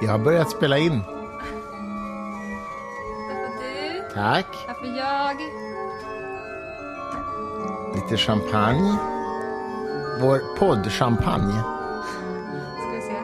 Jag 0.00 0.10
har 0.10 0.18
börjat 0.18 0.50
spela 0.50 0.78
in. 0.78 1.00
Varför 3.28 3.58
du? 3.60 4.14
Tack. 4.14 4.46
Varför 4.68 4.98
jag? 4.98 5.36
Lite 7.94 8.16
champagne. 8.16 8.96
Vår 10.20 10.56
podd-champagne. 10.58 11.52
Ska 12.78 12.90
vi 12.94 13.00
se. 13.00 13.14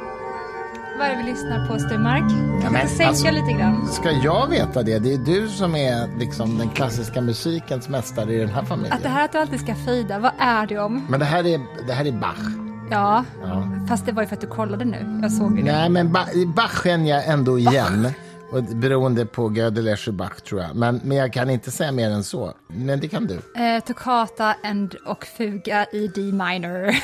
Vad 0.99 1.07
är 1.07 1.11
det 1.11 1.17
vi 1.17 1.31
lyssnar 1.31 1.69
på, 1.69 1.79
Stenmark? 1.79 2.23
Jag 2.63 2.73
men, 2.73 2.81
kan 2.81 2.89
sänka 2.91 3.09
alltså- 3.09 3.31
lite 3.31 3.53
grann. 3.53 3.87
Ska 3.89 4.11
jag 4.11 4.47
veta 4.49 4.83
det? 4.83 4.99
Det 4.99 5.13
är 5.15 5.19
du 5.19 5.49
som 5.49 5.75
är 5.77 6.19
liksom 6.19 6.59
den 6.59 6.69
klassiska 6.69 7.21
musikens 7.21 7.89
mästare 7.89 8.35
i 8.35 8.39
den 8.39 8.49
här 8.49 8.65
familjen. 8.65 8.93
Att 8.93 9.03
det 9.03 9.09
här 9.09 9.25
att 9.25 9.33
du 9.33 9.39
alltid 9.39 9.61
ska 9.61 9.75
fejda, 9.75 10.19
vad 10.19 10.33
är 10.39 10.67
det 10.67 10.79
om? 10.79 11.07
Men 11.09 11.21
det 11.21 11.27
här 11.27 11.47
är, 11.47 11.61
det 11.87 11.93
här 11.93 12.05
är 12.05 12.13
Bach. 12.13 12.64
Ja, 12.91 13.25
Ja. 13.43 13.69
fast 13.89 14.07
det 14.07 14.13
var 14.13 14.23
ju 14.23 14.29
för 14.29 14.35
att 14.37 14.41
du 14.41 14.47
kollade 14.47 14.85
nu. 14.85 15.19
Jag 15.23 15.33
såg 15.33 15.59
ju 15.59 15.65
det. 15.65 15.73
Nej, 15.73 15.89
men 15.89 16.13
ba 16.13 16.25
Bach 16.57 16.83
känner 16.85 17.11
jag 17.11 17.27
ändå 17.29 17.59
igen. 17.59 18.09
Och 18.53 18.63
beroende 18.63 19.27
på 19.27 19.53
Gödel 19.53 19.97
Bach, 20.13 20.41
tror 20.41 20.61
jag. 20.61 20.77
Men, 20.77 21.01
men 21.05 21.17
jag 21.17 21.33
kan 21.33 21.51
inte 21.51 21.71
säga 21.71 21.93
mer 21.93 22.11
än 22.11 22.25
så. 22.25 22.53
Men 22.69 23.01
det 23.01 23.09
kan 23.09 23.27
du. 23.27 23.63
Eh, 23.63 23.81
toccata 23.85 24.55
and 24.65 24.95
och 25.07 25.25
fuga 25.27 25.87
i 25.93 26.09
D 26.09 26.21
minor. 26.21 26.95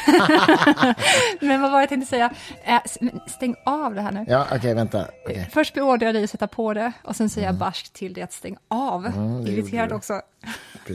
Men 1.46 1.60
vad 1.62 1.70
var 1.72 1.78
det 1.78 1.82
jag 1.82 1.88
tänkte 1.88 2.10
säga? 2.10 2.30
Eh, 2.64 2.80
stäng 3.26 3.54
av 3.66 3.94
det 3.94 4.00
här 4.00 4.12
nu. 4.12 4.24
Ja, 4.28 4.46
okej, 4.52 4.74
vänta. 4.74 5.04
Okej. 5.24 5.48
Först 5.52 5.74
beordrar 5.74 6.06
jag 6.06 6.14
dig 6.14 6.24
att 6.24 6.30
sätta 6.30 6.46
på 6.46 6.74
det 6.74 6.92
och 7.04 7.16
sen 7.16 7.28
säger 7.30 7.46
jag 7.46 7.54
barskt 7.56 7.92
till 7.92 8.14
dig 8.14 8.22
att 8.22 8.32
stäng 8.32 8.56
av. 8.68 9.06
Mm, 9.06 9.46
Irriterad 9.46 9.92
också. 9.92 10.20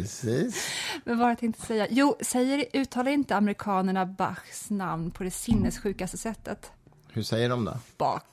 Precis. 0.02 0.67
Men 1.04 1.20
vad 1.20 1.30
jag 1.30 1.38
tänkte 1.38 1.66
säga? 1.66 1.88
Jo, 1.90 2.16
säger, 2.22 2.66
uttalar 2.73 3.12
inte 3.12 3.36
amerikanerna 3.36 4.05
Bachs 4.05 4.70
namn 4.70 5.11
på 5.11 5.23
det 5.23 5.31
sinnessjukaste 5.31 6.17
sättet? 6.17 6.72
Hur 7.11 7.23
säger 7.23 7.50
de 7.50 7.66
då? 7.66 7.78
Bach. 7.97 8.23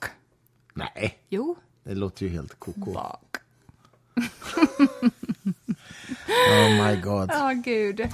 Nej, 0.75 1.19
Jo, 1.28 1.56
det 1.84 1.95
låter 1.95 2.27
ju 2.27 2.33
helt 2.33 2.59
koko. 2.59 2.92
Bach. 2.92 3.19
Oh 6.50 6.87
my 6.87 7.00
god. 7.00 7.31
Ja, 7.33 7.53
gud. 7.53 8.09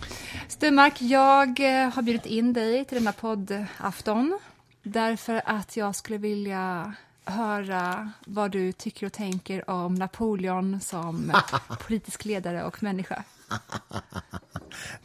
Sturmark, 0.49 1.03
jag 1.03 1.61
eh, 1.61 1.91
har 1.91 2.03
bjudit 2.03 2.27
in 2.27 2.53
dig 2.53 2.85
till 2.85 2.99
denna 2.99 3.13
poddafton 3.13 4.39
därför 4.83 5.43
att 5.45 5.77
jag 5.77 5.97
skulle 5.97 6.19
vilja 6.19 6.95
höra 7.25 8.13
vad 8.27 8.51
du 8.51 8.73
tycker 8.73 9.07
och 9.07 9.13
tänker 9.13 9.71
om 9.71 9.95
Napoleon 9.95 10.81
som 10.81 11.33
politisk 11.87 12.25
ledare 12.25 12.65
och 12.65 12.83
människa. 12.83 13.25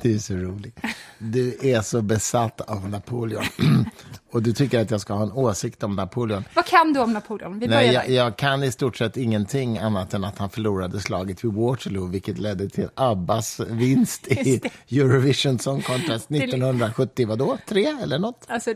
Du 0.02 0.16
är 0.16 0.20
så 0.20 0.36
rolig. 0.36 0.74
Du 1.20 1.58
är 1.62 1.82
så 1.82 2.02
besatt 2.02 2.62
av 2.62 2.90
Napoleon. 2.90 3.46
Och 4.34 4.44
du 4.44 4.54
tycker 4.54 4.80
att 4.82 4.92
jag 4.92 5.02
ska 5.02 5.14
ha 5.14 5.24
en 5.24 5.32
åsikt 5.32 5.84
om 5.84 5.96
Napoleon. 5.96 6.44
Vad 6.54 6.66
kan 6.66 6.94
du 6.94 7.00
om 7.00 7.14
Napoleon? 7.14 7.60
Vi 7.60 7.68
Nej, 7.68 7.94
jag, 7.94 8.10
jag 8.10 8.36
kan 8.36 8.64
i 8.64 8.72
stort 8.72 8.98
sett 8.98 9.18
ingenting 9.18 9.78
annat 9.78 10.14
än 10.14 10.24
att 10.24 10.38
han 10.38 10.50
förlorade 10.50 11.00
slaget 11.00 11.44
vid 11.44 11.54
Waterloo, 11.54 12.08
vilket 12.08 12.38
ledde 12.38 12.70
till 12.70 12.90
Abbas 12.96 13.60
vinst 13.60 14.28
i 14.28 14.62
Eurovision 14.90 15.60
Song 15.60 15.82
Contest 15.82 16.32
1970, 16.32 17.28
vadå? 17.28 17.58
Tre 17.68 17.86
eller 18.02 18.20
något? 18.20 18.46
Alltså, 18.48 18.70
eh, 18.70 18.76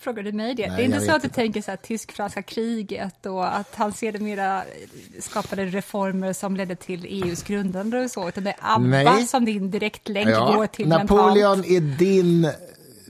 frågar 0.00 0.22
du 0.22 0.32
mig 0.32 0.54
det? 0.54 0.66
Nej, 0.66 0.76
det 0.76 0.82
är 0.82 0.84
inte 0.84 1.00
så 1.00 1.12
att 1.12 1.22
du 1.22 1.26
inte. 1.26 1.34
tänker 1.34 1.62
så 1.62 1.70
här 1.70 1.78
tysk-franska 1.78 2.42
kriget 2.42 3.26
och 3.26 3.56
att 3.56 3.74
han 3.74 3.92
sedermera 3.92 4.62
skapade 5.20 5.64
reformer 5.64 6.32
som 6.32 6.56
ledde 6.56 6.76
till 6.76 7.04
EUs 7.04 7.42
grundande 7.42 8.04
och 8.04 8.10
så, 8.10 8.28
utan 8.28 8.44
det 8.44 8.50
är 8.50 8.56
ABBA 8.60 8.86
Nej. 8.86 9.26
som 9.26 9.44
din 9.44 9.70
direktlänk 9.70 10.28
går 10.28 10.66
till 10.66 10.88
Napoleon 10.88 11.58
mentalt. 11.58 11.66
är 11.66 11.80
din 11.80 12.50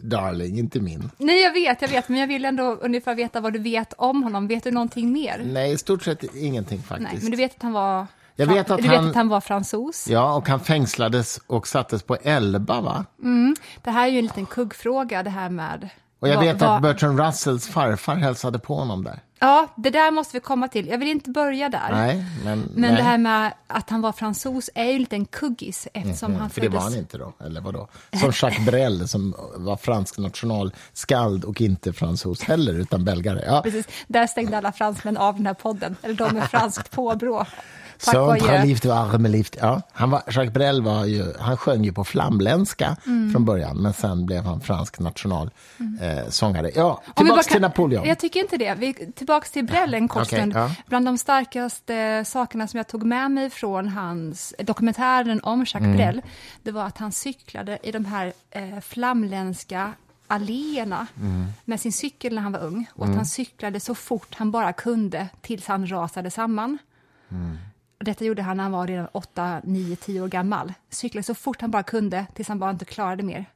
darling, 0.03 0.59
inte 0.59 0.81
min. 0.81 1.11
Nej, 1.19 1.43
jag 1.43 1.53
vet, 1.53 1.83
jag 1.83 1.89
vet, 1.89 2.09
men 2.09 2.21
jag 2.21 2.27
vill 2.27 2.45
ändå 2.45 2.63
ungefär 2.63 3.15
veta 3.15 3.41
vad 3.41 3.53
du 3.53 3.59
vet 3.59 3.93
om 3.99 4.23
honom. 4.23 4.47
Vet 4.49 4.65
du 4.65 4.71
någonting 4.71 5.13
mer? 5.13 5.43
Nej, 5.45 5.73
i 5.73 5.79
stort 5.79 6.03
sett 6.03 6.35
ingenting 6.37 6.83
faktiskt. 6.83 7.13
Nej, 7.13 7.23
men 7.23 7.31
du 7.31 7.37
vet 7.37 7.55
att 7.57 7.63
han 7.63 7.73
var... 7.73 8.07
Jag 8.37 8.47
vet 8.47 8.71
att 8.71 8.77
du 8.83 8.89
vet 8.89 8.97
han- 8.97 9.09
att 9.09 9.15
han 9.15 9.29
var 9.29 9.41
fransos. 9.41 10.09
Ja, 10.11 10.35
och 10.35 10.49
han 10.49 10.61
fängslades 10.61 11.41
och 11.47 11.69
sattes 11.69 12.03
på 12.03 12.17
Elba, 12.23 12.81
va? 12.81 13.05
Det 13.83 13.91
här 13.91 14.07
är 14.07 14.11
ju 14.13 14.19
en 14.19 14.25
liten 14.25 14.47
kuggfråga, 14.47 15.23
det 15.23 15.31
här 15.31 15.51
med... 15.51 15.89
Och 16.21 16.29
jag 16.29 16.37
vad- 16.37 16.45
vet 16.45 16.61
vad- 16.61 16.71
att 16.77 16.83
Bertrand 16.83 17.21
Russells 17.21 17.69
farfar 17.69 18.15
hälsade 18.17 18.59
på 18.59 18.75
honom 18.75 19.05
där. 19.05 19.21
Ja, 19.41 19.67
det 19.77 19.91
där 19.91 20.11
måste 20.11 20.37
vi 20.37 20.41
komma 20.41 20.69
till. 20.69 20.87
Jag 20.89 20.99
vill 20.99 21.09
inte 21.09 21.31
börja 21.31 21.69
där. 21.69 21.89
Nej, 21.93 22.25
men... 22.45 22.59
Men 22.75 22.81
nej. 22.81 22.97
det 22.97 23.03
här 23.03 23.19
med 23.19 23.53
att 23.67 23.91
han 23.91 24.01
var 24.01 24.13
fransos 24.13 24.71
är 24.75 24.85
ju 24.85 24.91
en 24.93 24.99
liten 24.99 25.25
kuggis 25.25 25.89
eftersom 25.95 26.33
han 26.33 26.41
Mm, 26.41 26.51
För 26.51 26.61
det 26.61 26.67
föddes... 26.67 26.83
var 26.85 26.91
han 26.91 26.99
inte 26.99 27.19
då, 27.19 27.33
eller 27.41 27.61
vadå? 27.61 27.89
Som 28.13 28.33
Jacques 28.43 28.67
Brel 28.67 29.09
som 29.09 29.35
var 29.57 29.77
fransk 29.77 30.19
nationalskald 30.19 31.45
och 31.45 31.61
inte 31.61 31.93
fransos 31.93 32.43
heller, 32.43 32.75
utan 32.75 33.05
belgare. 33.05 33.45
Ja. 33.47 33.63
Precis, 33.63 33.87
där 34.07 34.27
stängde 34.27 34.59
alla 34.59 34.73
fransmän 34.73 35.17
av 35.17 35.37
den 35.37 35.47
här 35.47 35.55
podden, 35.55 35.97
eller 36.03 36.15
de 36.15 36.35
med 36.35 36.51
franskt 36.51 36.91
påbrå. 36.91 37.47
Så 38.01 38.21
och 38.25 38.33
armelift. 38.33 39.57
Ja, 39.61 39.83
han 39.93 40.11
var, 40.11 40.23
Jacques 40.27 40.53
Brel 40.53 40.83
var 40.83 41.05
ju, 41.05 41.33
han 41.41 41.57
sjöng 41.57 41.85
ju 41.85 41.93
på 41.93 42.05
flamländska 42.05 42.97
Mm. 43.07 43.33
från 43.33 43.45
början, 43.45 43.77
men 43.77 43.93
sen 43.93 44.27
blev 44.27 44.45
han 44.45 44.61
fransk 44.61 44.99
nationalsångare. 44.99 46.23
Eh, 46.25 46.29
sångare. 46.29 46.71
ja, 46.75 47.03
tillbaks 47.17 47.37
bara 47.37 47.43
till 47.43 47.53
kan- 47.53 47.63
Napoleon. 47.63 48.05
Jag 48.09 48.19
tycker 48.19 48.41
inte 48.41 48.57
det. 48.57 48.75
Vi, 48.75 48.95
tillbaks 48.95 49.51
till 49.51 49.65
Brell 49.65 49.95
en 49.95 50.09
kort 50.09 50.23
Okej, 50.23 50.39
stund. 50.39 50.53
ja. 50.55 50.71
Bland 50.87 51.07
de 51.07 51.19
starkaste 51.19 52.25
sakerna 52.27 52.69
som 52.69 52.77
jag 52.79 52.87
tog 52.89 53.03
med 53.03 53.31
mig 53.31 53.51
från 53.51 53.89
hans 53.89 54.55
dokumentären 54.59 55.41
om 55.43 55.61
Jacques 55.61 55.75
Mm. 55.85 55.97
Brel, 55.97 56.23
det 56.63 56.71
var 56.73 56.85
att 56.85 56.99
han 56.99 57.13
cyklade 57.13 57.79
i 57.83 57.93
de 57.93 58.05
här 58.05 58.33
eh, 58.51 58.81
flamländska 58.81 59.93
alléerna 60.27 61.07
Mm. 61.21 61.47
med 61.65 61.81
sin 61.81 61.93
cykel 61.93 62.35
när 62.35 62.43
han 62.43 62.53
var 62.53 62.61
ung. 62.61 62.87
Och 62.95 63.07
att 63.07 63.15
han 63.17 63.27
cyklade 63.27 63.81
så 63.81 63.95
fort 63.95 64.35
han 64.35 64.51
bara 64.51 64.73
kunde 64.73 65.29
tills 65.41 65.67
han 65.67 65.91
rasade 65.91 66.31
samman. 66.31 66.79
Mm. 67.31 67.59
Detta 67.99 68.25
gjorde 68.25 68.43
han 68.43 68.57
när 68.57 68.65
han 68.65 68.73
var 68.73 68.87
redan 68.87 69.09
8, 69.13 69.61
9, 69.65 69.97
10 69.97 70.21
år 70.21 70.29
gammal. 70.29 70.73
Cyklade 70.91 71.23
så 71.23 71.35
fort 71.35 71.61
han 71.61 71.71
bara 71.71 71.83
kunde 71.83 72.27
tills 72.35 72.49
han 72.49 72.59
bara 72.59 72.71
inte 72.71 72.85
klarade 72.85 73.23
mer. 73.23 73.47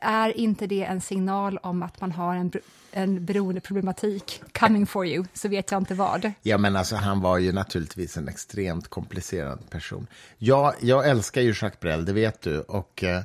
Är 0.00 0.38
inte 0.38 0.66
det 0.66 0.84
en 0.84 1.00
signal 1.00 1.58
om 1.58 1.82
att 1.82 2.00
man 2.00 2.12
har 2.12 2.34
en, 2.34 2.52
en 2.92 3.24
beroendeproblematik 3.24 4.42
coming 4.58 4.86
for 4.86 5.06
you, 5.06 5.24
så 5.34 5.48
vet 5.48 5.70
jag 5.70 5.80
inte 5.80 5.94
vad. 5.94 6.32
Ja, 6.42 6.58
men 6.58 6.76
alltså, 6.76 6.96
han 6.96 7.20
var 7.20 7.38
ju 7.38 7.52
naturligtvis 7.52 8.16
en 8.16 8.28
extremt 8.28 8.88
komplicerad 8.88 9.70
person. 9.70 10.06
Jag, 10.38 10.74
jag 10.80 11.08
älskar 11.08 11.40
ju 11.40 11.48
Jacques 11.48 11.80
Brel, 11.80 12.04
det 12.04 12.12
vet 12.12 12.40
du. 12.40 12.60
Och, 12.60 13.04
eh, 13.04 13.22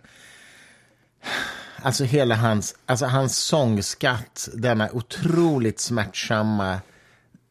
alltså 1.81 2.03
hela 2.03 2.35
hans, 2.35 2.75
alltså 2.85 3.05
hans 3.05 3.37
sångskatt, 3.37 4.49
denna 4.53 4.89
otroligt 4.91 5.79
smärtsamma 5.79 6.79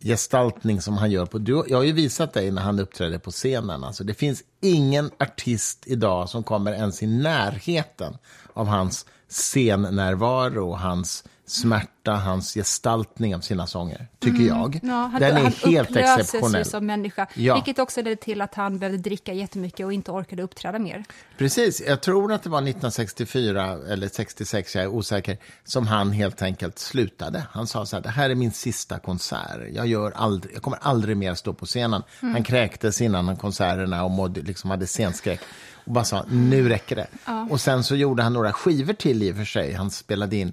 gestaltning 0.05 0.81
som 0.81 0.97
han 0.97 1.11
gör. 1.11 1.27
på 1.27 1.39
du, 1.39 1.65
Jag 1.69 1.77
har 1.77 1.85
ju 1.85 1.93
visat 1.93 2.33
dig 2.33 2.51
när 2.51 2.63
han 2.63 2.79
uppträdde 2.79 3.19
på 3.19 3.31
scenen. 3.31 3.85
Alltså, 3.85 4.05
det 4.05 4.15
finns 4.15 4.43
ingen 4.61 5.11
artist 5.19 5.83
idag 5.87 6.29
som 6.29 6.43
kommer 6.43 6.73
ens 6.73 7.03
i 7.03 7.07
närheten 7.07 8.17
av 8.53 8.67
hans 8.67 9.07
scennärvaro, 9.29 10.73
hans 10.75 11.25
smärta, 11.47 12.13
hans 12.13 12.55
gestaltning 12.55 13.35
av 13.35 13.41
sina 13.41 13.67
sånger, 13.67 14.07
tycker 14.19 14.43
jag. 14.45 14.75
Mm. 14.77 14.89
Ja, 14.97 15.07
han, 15.13 15.21
Den 15.21 15.37
är 15.37 15.43
han 15.43 15.53
helt 15.53 15.97
exceptionell. 15.97 16.59
ju 16.61 16.65
som 16.65 16.87
människa, 16.87 17.27
Ja. 17.35 17.55
vilket 17.55 17.79
också 17.79 18.03
ledde 18.03 18.17
till 18.17 18.41
att 18.41 18.55
han 18.55 18.79
behövde 18.79 18.99
dricka 18.99 19.33
jättemycket 19.33 19.87
och 19.87 19.93
inte 19.93 20.11
orkade 20.11 20.43
uppträda 20.43 20.79
mer. 20.79 21.05
Precis, 21.39 21.83
jag 21.87 22.01
tror 22.01 22.33
att 22.33 22.43
det 22.43 22.51
var 22.51 22.59
1964 22.59 23.79
eller 23.89 24.09
66, 24.09 24.75
jag 24.75 24.85
är 24.85 24.89
osäker, 24.89 25.39
som 25.65 25.87
han 25.87 26.13
helt 26.13 26.43
enkelt 26.43 26.79
slutade. 26.79 27.47
Han 27.51 27.67
sa 27.67 27.87
så 27.87 27.97
här, 27.97 28.03
det 28.03 28.09
här 28.09 28.31
är 28.31 28.35
min 28.35 28.53
sista 28.53 28.99
konsert, 28.99 29.61
jag, 29.73 29.87
gör 29.87 30.11
aldrig, 30.17 30.55
jag 30.55 30.63
kommer 30.63 30.79
aldrig 30.83 31.17
mer 31.17 31.35
stå 31.35 31.53
på 31.53 31.67
scenen. 31.67 32.03
Mm. 32.23 32.35
Han 32.35 32.45
kräktes 32.45 33.01
innan 33.01 33.37
konserterna 33.37 34.05
och 34.05 34.11
mådde, 34.11 34.41
liksom 34.43 34.71
hade 34.71 34.87
scenskräck. 34.87 35.41
Och 35.87 35.93
bara 35.93 36.05
sa, 36.05 36.25
nu 36.31 36.69
räcker 36.69 36.97
det. 36.97 37.07
Och 37.51 37.61
sen 37.61 37.85
så 37.85 37.97
gjorde 37.97 38.23
han 38.23 38.33
några 38.33 38.53
skivor 38.53 38.93
till 38.93 39.23
i 39.23 39.33
och 39.33 39.37
för 39.37 39.45
sig, 39.45 39.73
han 39.73 39.91
spelade 39.91 40.37
in. 40.37 40.53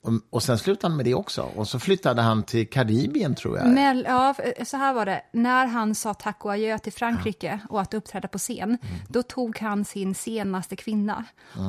Och, 0.00 0.12
och 0.30 0.42
sen 0.42 0.58
slutade 0.58 0.90
han 0.90 0.96
med 0.96 1.06
det 1.06 1.14
också. 1.14 1.42
Och 1.42 1.68
så 1.68 1.78
flyttade 1.78 2.22
han 2.22 2.42
till 2.42 2.68
Karibien 2.70 3.34
tror 3.34 3.58
jag. 3.58 3.66
Men, 3.68 3.98
ja, 4.06 4.34
så 4.64 4.76
här 4.76 4.92
var 4.94 5.06
det, 5.06 5.20
när 5.32 5.66
han 5.66 5.94
sa 5.94 6.14
tack 6.14 6.44
och 6.44 6.52
adjö 6.52 6.78
till 6.78 6.92
Frankrike 6.92 7.58
och 7.68 7.80
att 7.80 7.94
uppträda 7.94 8.28
på 8.28 8.38
scen, 8.38 8.62
Mm. 8.62 8.78
då 9.08 9.22
tog 9.22 9.58
han 9.58 9.84
sin 9.84 10.14
senaste 10.14 10.76
kvinna 10.76 11.24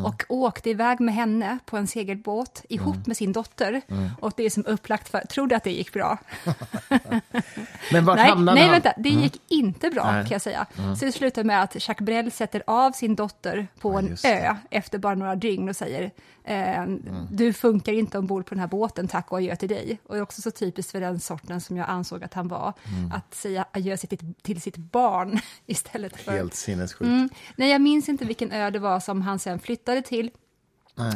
och 0.05 0.23
åkte 0.29 0.69
iväg 0.69 0.99
med 0.99 1.13
henne 1.15 1.57
på 1.65 1.77
en 1.77 1.87
segelbåt 1.87 2.63
ihop 2.69 2.95
Mm. 2.95 3.03
med 3.07 3.17
sin 3.17 3.31
dotter. 3.33 3.81
Och 4.19 4.33
det 4.37 4.43
är 4.45 4.49
som 4.49 4.65
upplagt 4.65 5.09
för, 5.09 5.19
trodde 5.19 5.55
att 5.55 5.63
det 5.63 5.71
gick 5.71 5.93
bra. 5.93 6.17
Men 7.91 8.05
vart 8.05 8.17
Nej, 8.17 8.29
hamnade 8.29 8.55
nej 8.55 8.63
han? 8.63 8.71
vänta, 8.71 8.93
det 8.97 9.09
gick 9.09 9.41
inte 9.47 9.89
bra 9.89 10.11
Nej. 10.11 10.23
kan 10.23 10.31
jag 10.31 10.41
säga. 10.41 10.65
Så 10.99 11.05
det 11.05 11.11
slutar 11.11 11.43
med 11.43 11.61
att 11.63 11.87
Jacques 11.87 12.05
Brel 12.05 12.31
sätter 12.31 12.63
av 12.67 12.91
sin 12.91 13.15
dotter 13.15 13.67
på 13.79 13.97
en 13.97 14.07
just 14.07 14.23
det. 14.23 14.47
ö 14.47 14.55
efter 14.69 14.97
bara 14.97 15.15
några 15.15 15.35
dygn 15.35 15.69
och 15.69 15.75
säger 15.75 16.11
eh, 16.50 16.86
du 17.31 17.54
funkar 17.54 17.94
inte 17.94 18.18
ombord 18.18 18.46
på 18.46 18.50
den 18.56 18.60
här 18.60 18.68
båten, 18.68 19.07
tack 19.07 19.31
och 19.31 19.38
adjö 19.38 19.56
till 19.56 19.69
dig. 19.69 20.00
Och 20.04 20.16
det 20.16 20.19
är 20.19 20.24
också 20.24 20.42
så 20.42 20.51
typiskt 20.51 20.92
för 20.92 21.01
den 21.01 21.19
sorten 21.19 21.62
som 21.62 21.78
jag 21.78 21.90
ansåg 21.90 22.24
att 22.24 22.34
han 22.34 22.48
var, 22.48 22.74
att 23.13 23.34
säga 23.36 23.66
adjö 23.72 23.98
till 23.98 24.10
sitt, 24.10 24.44
till 24.44 24.62
sitt 24.62 24.78
barn 24.78 25.40
istället 25.66 26.18
för... 26.18 26.31
Helt 26.31 26.54
sinnessjukt. 26.54 27.01
Mm. 27.01 27.30
Nej, 27.56 27.72
jag 27.72 27.81
minns 27.81 28.10
inte 28.10 28.25
vilken 28.25 28.51
ö 28.51 28.69
det 28.69 28.80
var 28.80 29.00
som 29.00 29.22
han 29.22 29.40
sen 29.40 29.60
flyttade 29.60 30.01
till. 30.01 30.31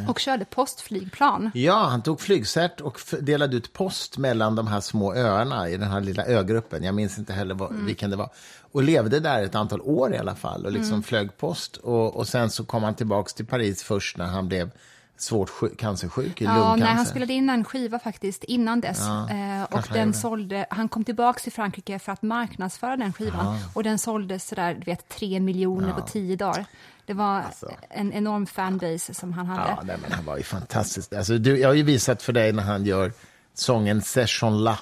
och 0.08 0.18
körde 0.18 0.44
postflygplan. 0.44 1.50
Ja, 1.54 1.86
han 1.90 2.02
tog 2.02 2.20
flygcert 2.20 2.80
och 2.80 3.00
delade 3.20 3.56
ut 3.56 3.72
post 3.72 4.18
mellan 4.18 4.54
de 4.56 4.66
här 4.66 4.80
små 4.80 5.14
öarna 5.14 5.68
i 5.68 5.76
den 5.76 5.88
här 5.90 6.00
lilla 6.00 6.24
ögruppen. 6.26 6.82
Jag 6.82 6.94
minns 6.94 7.18
inte 7.18 7.32
heller 7.32 7.54
vad, 7.54 7.70
Mm. 7.70 7.86
vilken 7.86 8.10
det 8.10 8.16
var. 8.16 8.30
Och 8.72 8.82
levde 8.82 9.20
där 9.20 9.42
ett 9.42 9.54
antal 9.54 9.80
år 9.80 10.14
i 10.14 10.18
alla 10.18 10.34
fall 10.34 10.66
och 10.66 10.72
liksom 10.72 10.92
Mm. 10.92 11.02
flög 11.02 11.36
post. 11.36 11.76
Och, 11.76 12.16
och 12.16 12.28
sen 12.28 12.50
så 12.50 12.64
kom 12.64 12.82
han 12.82 12.94
tillbaka 12.94 13.28
till 13.36 13.46
Paris 13.46 13.82
först 13.82 14.16
när 14.16 14.26
han 14.26 14.48
blev 14.48 14.70
svårt 15.16 15.50
sjuk, 15.50 15.78
cancersjuk 15.78 16.40
i 16.40 16.44
Ja, 16.44 16.54
lungcancer. 16.54 16.84
nej, 16.84 16.94
han 16.94 17.06
spelade 17.06 17.32
in 17.32 17.50
en 17.50 17.64
skiva 17.64 17.98
faktiskt 17.98 18.44
innan 18.44 18.80
dess. 18.80 19.00
eh, 19.00 19.62
och 19.70 19.82
den 19.92 20.06
gjorde. 20.06 20.18
sålde, 20.18 20.66
han 20.70 20.88
kom 20.88 21.04
tillbaka 21.04 21.40
till 21.40 21.52
Frankrike 21.52 21.98
för 21.98 22.12
att 22.12 22.22
marknadsföra 22.22 22.96
den 22.96 23.12
skivan. 23.12 23.58
Och 23.74 23.82
den 23.82 23.98
sålde 23.98 24.38
sådär, 24.38 24.74
du 24.74 24.84
vet, 24.84 25.08
tre 25.08 25.40
miljoner 25.40 25.92
på 25.92 26.00
tio 26.00 26.36
dagar. 26.36 26.64
Det 27.06 27.14
var 27.14 27.42
en 27.90 28.12
enorm 28.12 28.46
fanbase 28.46 29.14
som 29.14 29.32
han 29.32 29.46
hade. 29.46 29.60
Alltså. 29.62 29.76
Ja, 29.80 29.82
nej, 29.86 29.96
men 30.02 30.12
han 30.12 30.24
var 30.24 30.36
ju 30.36 30.42
fantastisk. 30.42 31.12
Alltså, 31.12 31.38
du, 31.38 31.58
jag 31.58 31.68
har 31.68 31.74
ju 31.74 31.82
visat 31.82 32.22
för 32.22 32.32
dig 32.32 32.52
när 32.52 32.62
han 32.62 32.84
gör 32.84 33.12
sången 33.54 34.02
Session 34.02 34.64
La, 34.64 34.78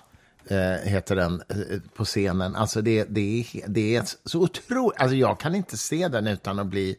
eh, 0.48 0.56
heter 0.90 1.16
den, 1.16 1.42
eh, 1.48 1.56
på 1.94 2.04
scenen. 2.04 2.56
Alltså 2.56 2.82
det, 2.82 3.04
det, 3.04 3.40
är, 3.40 3.68
det 3.68 3.96
är 3.96 4.04
så 4.24 4.40
otroligt... 4.40 5.00
Alltså 5.00 5.16
jag 5.16 5.40
kan 5.40 5.54
inte 5.54 5.76
se 5.78 6.08
den 6.08 6.26
utan 6.26 6.58
att 6.58 6.66
bli 6.66 6.96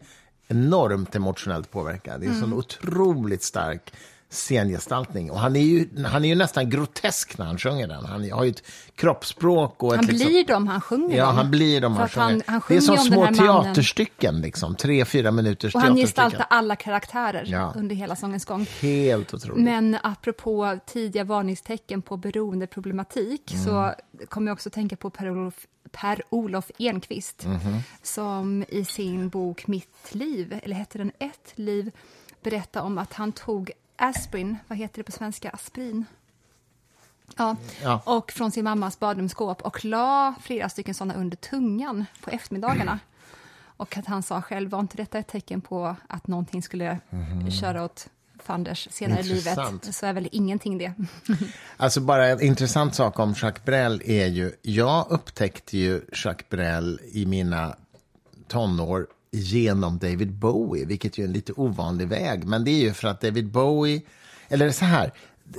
enormt 0.48 1.16
emotionellt 1.16 1.72
påverkad. 1.72 2.20
Det 2.22 2.26
är 2.26 2.30
en 2.30 2.36
Mm. 2.36 2.50
sån 2.50 2.54
otroligt 2.60 3.44
stark 3.44 3.94
scengestaltning. 4.30 5.32
Och 5.32 5.40
han 5.40 5.56
är, 5.56 5.60
ju, 5.60 5.90
han 6.06 6.26
är 6.26 6.30
ju 6.30 6.36
nästan 6.36 6.70
grotesk 6.70 7.38
när 7.38 7.46
han 7.46 7.58
sjunger 7.58 7.88
den. 7.88 8.06
Han 8.06 8.32
har 8.32 8.44
ju 8.44 8.50
ett 8.50 8.64
kroppsspråk 8.96 9.84
och 9.84 9.96
Han 9.96 10.00
ett... 10.06 10.12
liksom- 10.12 10.28
blir 10.28 10.46
dem 10.46 10.68
han 10.68 10.82
sjunger 10.82 11.18
Ja, 11.18 11.26
han 11.26 11.52
blir 11.52 11.82
de 11.82 11.96
För 11.96 12.20
han 12.22 12.38
att 12.38 12.48
han, 12.48 12.62
sjunger. 12.62 12.82
det 12.82 12.86
är 12.86 12.88
sjunger 12.88 12.98
som 12.98 13.18
om 13.18 13.28
små 13.36 13.46
mannen. 13.46 13.64
teaterstycken, 13.64 14.42
liksom. 14.42 14.76
tre, 14.76 15.06
fyra 15.06 15.32
minuters 15.32 15.76
Och 15.76 15.82
han 15.82 15.96
teaterstycken. 15.96 16.24
gestaltar 16.32 16.58
alla 16.58 16.76
karaktärer 16.76 17.44
Ja. 17.48 17.74
under 17.76 17.96
hela 17.96 18.16
sångens 18.16 18.46
gång. 18.46 18.68
Helt 18.82 19.34
otroligt. 19.34 19.64
Men 19.64 19.98
apropå 20.04 20.80
tidiga 20.86 21.24
varningstecken 21.24 22.02
på 22.02 22.18
beroendeproblematik 22.18 23.54
Mm. 23.54 23.66
så 23.66 23.94
kommer 24.30 24.48
jag 24.48 24.54
också 24.56 24.70
tänka 24.70 24.96
på 24.96 25.10
Per-Olof 25.10 25.54
Per-Olof 25.94 26.72
Enquist 26.80 27.46
Mhm. 27.46 27.80
som 28.02 28.66
i 28.70 28.86
sin 28.86 29.30
bok 29.30 29.68
Mitt 29.68 30.16
liv, 30.16 30.60
eller 30.64 30.76
heter 30.76 31.00
den 31.00 31.12
Ett 31.20 31.52
liv, 31.56 31.92
berättar 32.44 32.82
om 32.82 32.98
att 32.98 33.14
han 33.14 33.32
tog 33.32 33.72
aspirin, 33.96 34.58
vad 34.68 34.78
heter 34.78 34.98
det 34.98 35.04
på 35.04 35.12
svenska, 35.12 35.50
aspirin? 35.50 36.06
Ja, 37.38 37.56
Ja. 37.84 38.02
och 38.06 38.32
från 38.32 38.52
sin 38.52 38.64
mammas 38.64 39.00
badrumsskåp 39.00 39.62
och 39.62 39.86
la 39.86 40.34
flera 40.42 40.70
stycken 40.70 40.94
sådana 40.94 41.14
under 41.14 41.38
tungan 41.38 42.06
på 42.22 42.30
eftermiddagarna. 42.30 43.00
Och 43.78 43.98
att 43.98 44.06
han 44.06 44.24
sa 44.24 44.42
själv, 44.42 44.70
var 44.70 44.80
inte 44.80 44.98
detta 44.98 45.18
ett 45.18 45.28
tecken 45.28 45.62
på 45.62 45.96
att 46.08 46.28
någonting 46.28 46.62
skulle 46.64 47.00
köra 47.62 47.84
åt 47.84 48.10
fanders 48.44 48.88
senare 48.92 49.20
i 49.20 49.24
livet? 49.24 49.60
Så 49.96 50.06
är 50.06 50.14
väl 50.14 50.30
ingenting 50.32 50.78
det. 50.78 50.94
Alltså 51.78 52.02
bara 52.02 52.28
en 52.28 52.42
intressant 52.42 52.96
sak 52.96 53.20
om 53.20 53.36
Jacques 53.42 53.64
Brel 53.66 54.02
är 54.06 54.28
ju, 54.28 54.52
jag 54.62 55.08
upptäckte 55.10 55.78
ju 55.78 56.02
Jacques 56.12 56.50
Brel 56.50 57.00
i 57.12 57.26
mina 57.26 57.76
tonår 58.48 59.08
genom 59.32 59.98
David 59.98 60.34
Bowie, 60.34 60.86
vilket 60.86 61.18
ju 61.18 61.24
är 61.24 61.28
en 61.28 61.34
lite 61.34 61.54
ovanlig 61.54 62.08
väg. 62.08 62.46
Men 62.46 62.64
det 62.64 62.72
är 62.72 62.82
ju 62.82 62.94
för 62.94 63.08
att 63.08 63.22
David 63.22 63.52
Bowie, 63.52 64.02
eller 64.48 64.72
så 64.72 64.86
här, 64.86 65.14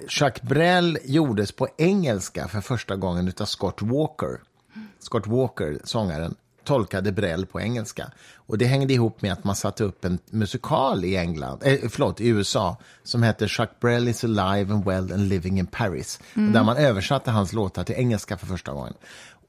Jacques 0.08 0.42
Brel 0.42 0.98
gjordes 1.04 1.52
på 1.52 1.68
engelska 1.76 2.48
för 2.48 2.60
första 2.60 2.96
gången 2.96 3.32
av 3.40 3.44
Scott 3.44 3.82
Walker. 3.82 4.40
Scott 4.98 5.26
Walker, 5.26 5.80
sångaren, 5.84 6.34
tolkade 6.64 7.12
Brel 7.12 7.46
på 7.46 7.60
engelska. 7.60 8.10
Och 8.36 8.58
det 8.58 8.64
hängde 8.64 8.94
ihop 8.94 9.22
med 9.22 9.32
att 9.32 9.44
man 9.44 9.56
satte 9.56 9.84
upp 9.84 10.04
en 10.04 10.18
musikal 10.30 11.04
i 11.04 11.16
England, 11.16 11.62
eh, 11.64 11.78
förlåt, 11.90 12.20
i 12.20 12.28
USA 12.28 12.76
som 13.02 13.22
hette 13.22 13.44
Jacques 13.44 13.80
Brel 13.80 14.08
is 14.08 14.24
alive 14.24 14.72
and 14.72 14.84
well 14.84 15.12
and 15.12 15.28
living 15.28 15.58
in 15.58 15.66
Paris. 15.66 16.20
Och 16.34 16.40
där 16.40 16.64
man 16.64 16.76
översatte 16.76 17.30
hans 17.30 17.52
låtar 17.52 17.84
till 17.84 17.94
engelska 17.94 18.36
för 18.36 18.46
första 18.46 18.72
gången. 18.72 18.94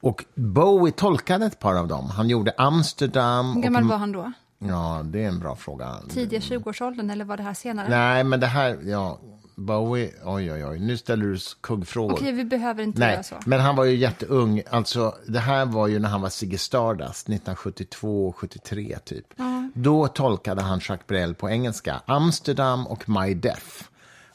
Och 0.00 0.24
Bowie 0.34 0.92
tolkade 0.92 1.46
ett 1.46 1.58
par 1.58 1.74
av 1.74 1.88
dem. 1.88 2.10
Han 2.10 2.28
gjorde 2.28 2.54
Amsterdam. 2.56 3.54
Hur 3.54 3.62
gammal 3.62 3.82
och, 3.82 3.88
var 3.88 3.96
han 3.96 4.12
då? 4.12 4.32
Ja, 4.58 5.02
det 5.04 5.24
är 5.24 5.28
en 5.28 5.38
bra 5.38 5.56
fråga. 5.56 5.94
Tidiga 6.08 6.40
20-årsåldern 6.40 7.10
eller 7.10 7.24
var 7.24 7.36
det 7.36 7.42
här 7.42 7.54
senare? 7.54 7.88
Nej, 7.88 8.24
men 8.24 8.40
det 8.40 8.46
här, 8.46 8.78
ja, 8.82 9.18
Bowie, 9.58 10.10
oj, 10.24 10.52
oj, 10.52 10.64
oj, 10.64 10.78
nu 10.78 10.96
ställer 10.96 11.26
du 11.26 11.38
kuggfrågor. 11.60 12.14
Okej, 12.14 12.32
vi 12.32 12.44
behöver 12.44 12.82
inte 12.82 13.00
Nej, 13.00 13.12
göra 13.12 13.22
så. 13.22 13.34
men 13.46 13.60
han 13.60 13.76
var 13.76 13.84
ju 13.84 13.96
jätteung. 13.96 14.62
Alltså, 14.70 15.14
det 15.26 15.38
här 15.38 15.66
var 15.66 15.86
ju 15.86 15.98
när 15.98 16.08
han 16.08 16.20
var 16.20 16.28
Ziggy 16.28 16.58
Stardust, 16.58 17.28
1972, 17.28 18.34
73 18.36 18.98
typ. 19.04 19.26
Då 19.74 20.08
tolkade 20.08 20.62
han 20.62 20.78
Jacques 20.78 21.06
Brel 21.06 21.34
på 21.34 21.50
engelska. 21.50 22.00
Amsterdam 22.06 22.86
och 22.86 23.08
My 23.08 23.34
Death. 23.34 23.82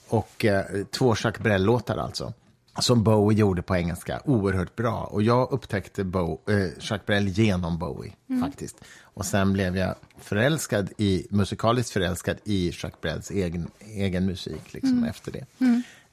Och 0.10 0.46
eh, 0.46 0.66
två 0.92 1.16
Jacques 1.24 1.44
Brel-låtar 1.44 1.98
alltså. 1.98 2.34
Som 2.80 3.04
Bowie 3.04 3.38
gjorde 3.40 3.62
på 3.62 3.76
engelska. 3.76 4.22
Oerhört 4.26 4.76
bra. 4.76 5.04
Och 5.04 5.22
jag 5.24 5.52
upptäckte 5.52 6.04
Bo, 6.04 6.40
eh, 6.50 6.56
Jacques 6.80 7.06
Brel 7.06 7.28
genom 7.28 7.78
Bowie 7.80 8.14
faktiskt. 8.42 8.82
Och 9.04 9.26
sen 9.26 9.54
blev 9.54 9.78
jag 9.78 9.96
förälskad 10.20 10.90
i, 10.98 11.28
musikaliskt 11.30 11.92
förälskad 11.92 12.38
i 12.44 12.68
Jacques 12.70 13.02
Brels 13.02 13.32
egen, 13.32 13.68
egen 13.80 14.26
musik 14.26 14.74
liksom 14.74 15.04
efter 15.04 15.32
det. 15.32 15.46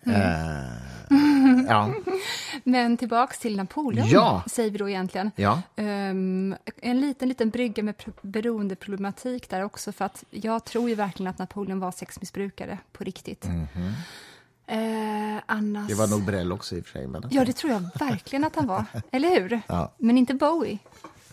Eh, 0.06 1.64
ja. 1.68 1.94
Men 2.64 2.96
tillbaks 2.96 3.38
till 3.38 3.56
Napoleon, 3.56 4.08
Ja. 4.08 4.42
säger 4.46 4.70
vi 4.70 4.78
då 4.78 4.88
egentligen. 4.88 5.30
Ja. 5.36 5.62
Ehm, 5.76 6.54
en 6.82 7.00
liten, 7.00 7.28
liten 7.28 7.50
brygga 7.50 7.82
med 7.82 7.96
pro- 7.96 8.12
beroendeproblematik 8.22 9.50
där 9.50 9.62
också, 9.64 9.92
för 9.92 10.04
att 10.04 10.24
jag 10.30 10.64
tror 10.64 10.88
ju 10.88 10.94
verkligen 10.94 11.30
att 11.30 11.38
Napoleon 11.38 11.80
var 11.80 11.92
sexmissbrukare 11.92 12.78
på 12.92 13.04
riktigt. 13.04 13.44
Eh, 13.44 13.62
annars... 15.48 15.88
Det 15.88 15.94
var 15.94 16.06
nog 16.06 16.22
Brel 16.24 16.52
också 16.52 16.76
i 16.76 16.80
och 16.80 16.84
för 16.86 16.92
sig. 16.92 17.06
Men 17.06 17.24
Ja, 17.30 17.44
det 17.44 17.52
tror 17.52 17.72
jag 17.72 17.80
verkligen 17.98 18.44
att 18.44 18.56
han 18.56 18.66
var. 18.66 18.84
Eller 19.12 19.28
hur? 19.40 19.60
Ja. 19.66 19.92
Men 19.98 20.18
inte 20.18 20.34
Bowie. 20.34 20.78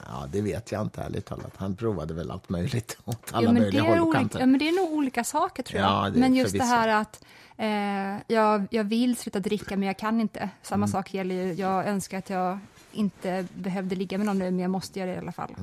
ja, 0.08 0.28
det 0.32 0.42
vet 0.42 0.72
jag 0.72 0.82
inte 0.82 1.02
ärligt 1.02 1.26
talat. 1.26 1.54
Han 1.58 1.76
provade 1.76 2.14
väl 2.14 2.32
allt 2.32 2.50
möjligt 2.50 2.98
åt 3.06 3.30
alla 3.32 3.42
Jo, 3.42 3.48
men, 3.48 3.56
det 3.56 3.62
möjliga 3.62 3.84
är 3.84 3.88
håll 4.00 4.08
och 4.08 4.14
kanter. 4.14 4.40
ja, 4.40 4.46
men 4.46 4.60
det 4.60 4.70
är 4.70 4.76
nog 4.86 4.92
olika 4.94 5.24
saker, 5.24 5.64
tror 5.64 5.82
jag. 5.82 5.90
Ja, 6.08 6.12
men 6.16 6.36
just 6.36 6.54
det 6.58 6.64
här 6.64 6.88
att 6.88 7.24
eh, 7.58 8.22
jag, 8.36 8.68
jag 8.72 8.84
vill 8.84 9.18
sluta 9.18 9.40
dricka, 9.40 9.78
men 9.78 9.88
jag 9.88 9.98
kan 9.98 10.22
inte. 10.22 10.50
Samma 10.62 10.86
Mm. 10.86 10.92
sak 10.92 11.14
gäller 11.14 11.36
ju, 11.36 11.54
jag 11.54 11.88
önskar 11.88 12.18
att 12.18 12.30
jag 12.30 12.60
inte 12.92 13.46
behövde 13.54 13.96
ligga 13.96 14.18
med 14.18 14.26
någon 14.28 14.40
nu, 14.40 14.46
men 14.52 14.60
jag 14.60 14.72
måste 14.72 15.00
göra 15.00 15.10
det 15.10 15.16
i 15.16 15.20
alla 15.20 15.32
fall. 15.32 15.56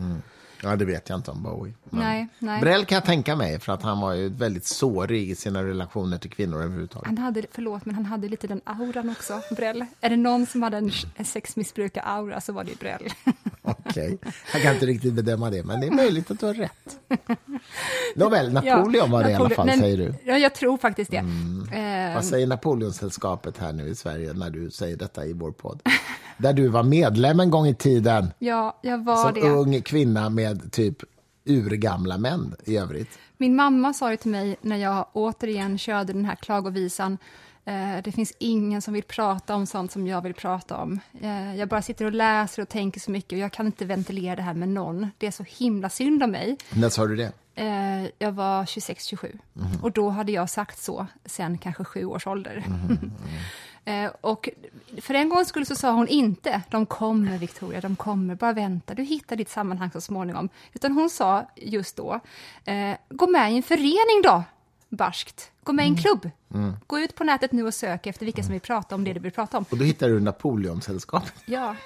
Ja, 0.62 0.76
det 0.76 0.84
vet 0.84 1.08
jag 1.08 1.18
inte 1.18 1.30
om 1.30 1.42
Bowie. 1.42 1.74
Nej, 1.90 2.28
nej. 2.38 2.60
Brel 2.60 2.84
kan 2.84 2.96
jag 2.96 3.04
tänka 3.04 3.36
mig, 3.36 3.60
för 3.60 3.72
att 3.72 3.82
han 3.82 4.00
var 4.00 4.12
ju 4.12 4.28
väldigt 4.28 4.64
sårig 4.64 5.30
i 5.30 5.34
sina 5.34 5.64
relationer 5.64 6.18
till 6.18 6.30
kvinnor 6.30 6.62
överhuvudtaget. 6.62 7.06
Han 7.06 7.18
hade, 7.18 7.42
förlåt, 7.52 7.84
men 7.84 7.94
han 7.94 8.04
hade 8.04 8.28
lite 8.28 8.46
den 8.46 8.60
auran 8.64 9.10
också, 9.10 9.40
Brell. 9.56 9.84
Är 10.00 10.10
det 10.10 10.16
någon 10.16 10.46
som 10.46 10.62
hade 10.62 10.76
en 10.76 10.90
en 11.14 11.24
sexmissbrukar-aura 11.24 12.40
så 12.40 12.52
var 12.52 12.64
det 12.64 12.70
ju 12.70 12.76
Brell. 12.76 13.08
Okej, 13.92 14.18
jag 14.52 14.62
kan 14.62 14.74
inte 14.74 14.86
riktigt 14.86 15.12
bedöma 15.14 15.50
det, 15.50 15.64
men 15.64 15.80
det 15.80 15.86
är 15.86 15.90
möjligt 15.90 16.30
att 16.30 16.40
du 16.40 16.46
har 16.46 16.54
rätt. 16.54 16.98
Nåväl, 18.16 18.52
Napoleon 18.52 19.10
var 19.10 19.24
det 19.24 19.30
i 19.30 19.34
alla 19.34 19.44
Napoleon- 19.48 19.54
fall, 19.54 19.66
men- 19.66 19.78
säger 19.78 19.96
du. 19.96 20.04
Mm. 20.04 20.16
Ja, 20.24 20.38
jag 20.38 20.54
tror 20.54 20.76
faktiskt 20.76 21.10
det. 21.10 21.16
Eh, 21.16 22.14
Vad 22.14 22.24
säger 22.24 22.46
Napoleonsällskapet 22.46 23.58
här 23.58 23.72
nu 23.72 23.88
i 23.88 23.94
Sverige 23.94 24.32
när 24.32 24.50
du 24.50 24.70
säger 24.70 24.96
detta 24.96 25.24
i 25.26 25.32
vår 25.32 25.50
podd? 25.52 25.80
Där 26.38 26.52
du 26.52 26.68
var 26.68 26.82
medlem 26.82 27.40
en 27.40 27.50
gång 27.50 27.66
i 27.66 27.74
tiden, 27.74 28.30
ja, 28.38 28.78
jag 28.82 29.04
var 29.04 29.16
som 29.16 29.34
det. 29.34 29.40
ung 29.50 29.82
kvinna 29.82 30.28
med 30.30 30.72
typ 30.72 30.96
urgamla 31.46 32.18
män 32.18 32.54
i 32.64 32.76
övrigt. 32.76 33.18
Min 33.36 33.56
mamma 33.56 33.92
sa 33.92 34.10
ju 34.10 34.16
till 34.16 34.30
mig 34.30 34.56
när 34.60 34.76
jag 34.76 35.06
återigen 35.12 35.78
körde 35.78 36.12
den 36.12 36.24
här 36.24 36.34
klagovisan 36.36 37.18
det 38.04 38.12
finns 38.14 38.32
ingen 38.38 38.82
som 38.82 38.94
vill 38.94 39.02
prata 39.02 39.54
om 39.54 39.66
sånt 39.66 39.92
som 39.92 40.06
jag 40.06 40.22
vill 40.22 40.34
prata 40.34 40.76
om. 40.76 41.00
Eh, 41.20 41.56
jag 41.56 41.68
bara 41.68 41.82
sitter 41.82 42.04
och 42.04 42.12
läser 42.12 42.62
och 42.62 42.68
tänker 42.68 43.00
så 43.00 43.10
mycket 43.10 43.32
och 43.32 43.38
jag 43.38 43.52
kan 43.52 43.66
inte 43.66 43.84
ventilera 43.84 44.36
det 44.36 44.42
här 44.42 44.54
med 44.54 44.68
någon. 44.68 45.10
Det 45.18 45.26
är 45.26 45.30
så 45.30 45.44
himla 45.48 45.88
synd 45.88 46.22
om 46.22 46.30
mig. 46.30 46.56
När 46.70 46.88
sa 46.88 47.06
du 47.06 47.16
det? 47.16 47.32
Eh, 47.54 48.06
jag 48.18 48.32
var 48.32 48.64
26-27 48.64 49.38
och 49.82 49.92
då 49.92 50.08
hade 50.08 50.32
jag 50.32 50.50
sagt 50.50 50.82
så 50.82 51.06
sen 51.24 51.58
kanske 51.58 51.84
sju 51.84 52.04
års 52.04 52.26
ålder. 52.26 52.64
eh, 53.84 54.10
och 54.20 54.48
för 55.00 55.14
en 55.14 55.28
gång 55.28 55.44
skulle 55.44 55.66
så 55.66 55.74
sa 55.74 55.92
hon 55.92 56.08
inte 56.08 56.62
de 56.70 56.86
kommer 56.86 57.38
Victoria, 57.38 57.80
de 57.80 57.96
kommer, 57.96 58.34
bara 58.34 58.52
vänta, 58.52 58.94
du 58.94 59.02
hittar 59.02 59.36
ditt 59.36 59.50
sammanhang 59.50 59.90
så 59.90 60.00
småningom. 60.00 60.48
Utan 60.72 60.92
hon 60.92 61.10
sa 61.10 61.46
just 61.56 61.96
då, 61.96 62.20
eh, 62.64 62.96
gå 63.08 63.26
med 63.26 63.52
i 63.52 63.56
en 63.56 63.62
förening 63.62 64.22
då, 64.22 64.42
barskt. 64.96 65.50
Gå 65.64 65.72
med 65.72 65.84
i 65.84 65.88
en 65.88 65.96
klubb. 65.96 66.30
Gå 66.86 66.98
ut 67.00 67.14
på 67.14 67.24
nätet 67.24 67.52
nu 67.52 67.66
och 67.66 67.74
sök 67.74 68.06
efter 68.06 68.24
vilka 68.24 68.42
som 68.42 68.52
vill 68.52 68.60
prata 68.60 68.94
om 68.94 69.04
det 69.04 69.12
du 69.12 69.20
vill 69.20 69.32
prata 69.32 69.58
om. 69.58 69.64
Och 69.70 69.78
då 69.78 69.84
hittade 69.84 70.12
du 70.12 70.20
Napoleonsällskapet 70.20 71.34
Ja, 71.46 71.76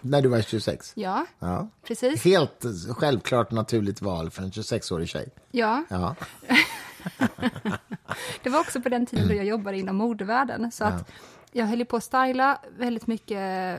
när 0.00 0.22
du 0.22 0.28
var 0.28 0.40
26. 0.42 0.92
ja, 0.94 1.26
Ja. 1.38 1.68
precis. 1.86 2.24
Helt 2.24 2.64
självklart 2.90 3.50
naturligt 3.50 4.02
val 4.02 4.30
för 4.30 4.42
en 4.42 4.50
26-årig 4.50 5.08
tjej. 5.08 5.28
Ja, 5.50 5.84
Ja. 5.88 6.14
Det 8.42 8.50
var 8.50 8.60
också 8.60 8.80
på 8.80 8.88
den 8.88 9.06
tiden 9.06 9.28
då 9.28 9.34
jag 9.34 9.44
jobbade 9.46 9.78
inom 9.78 9.96
modevärlden. 9.96 10.70
Så 10.72 10.84
att 10.84 11.10
jag 11.52 11.66
höll 11.66 11.84
på 11.84 11.96
att 11.96 12.04
styla 12.04 12.58
väldigt 12.78 13.06
mycket 13.06 13.38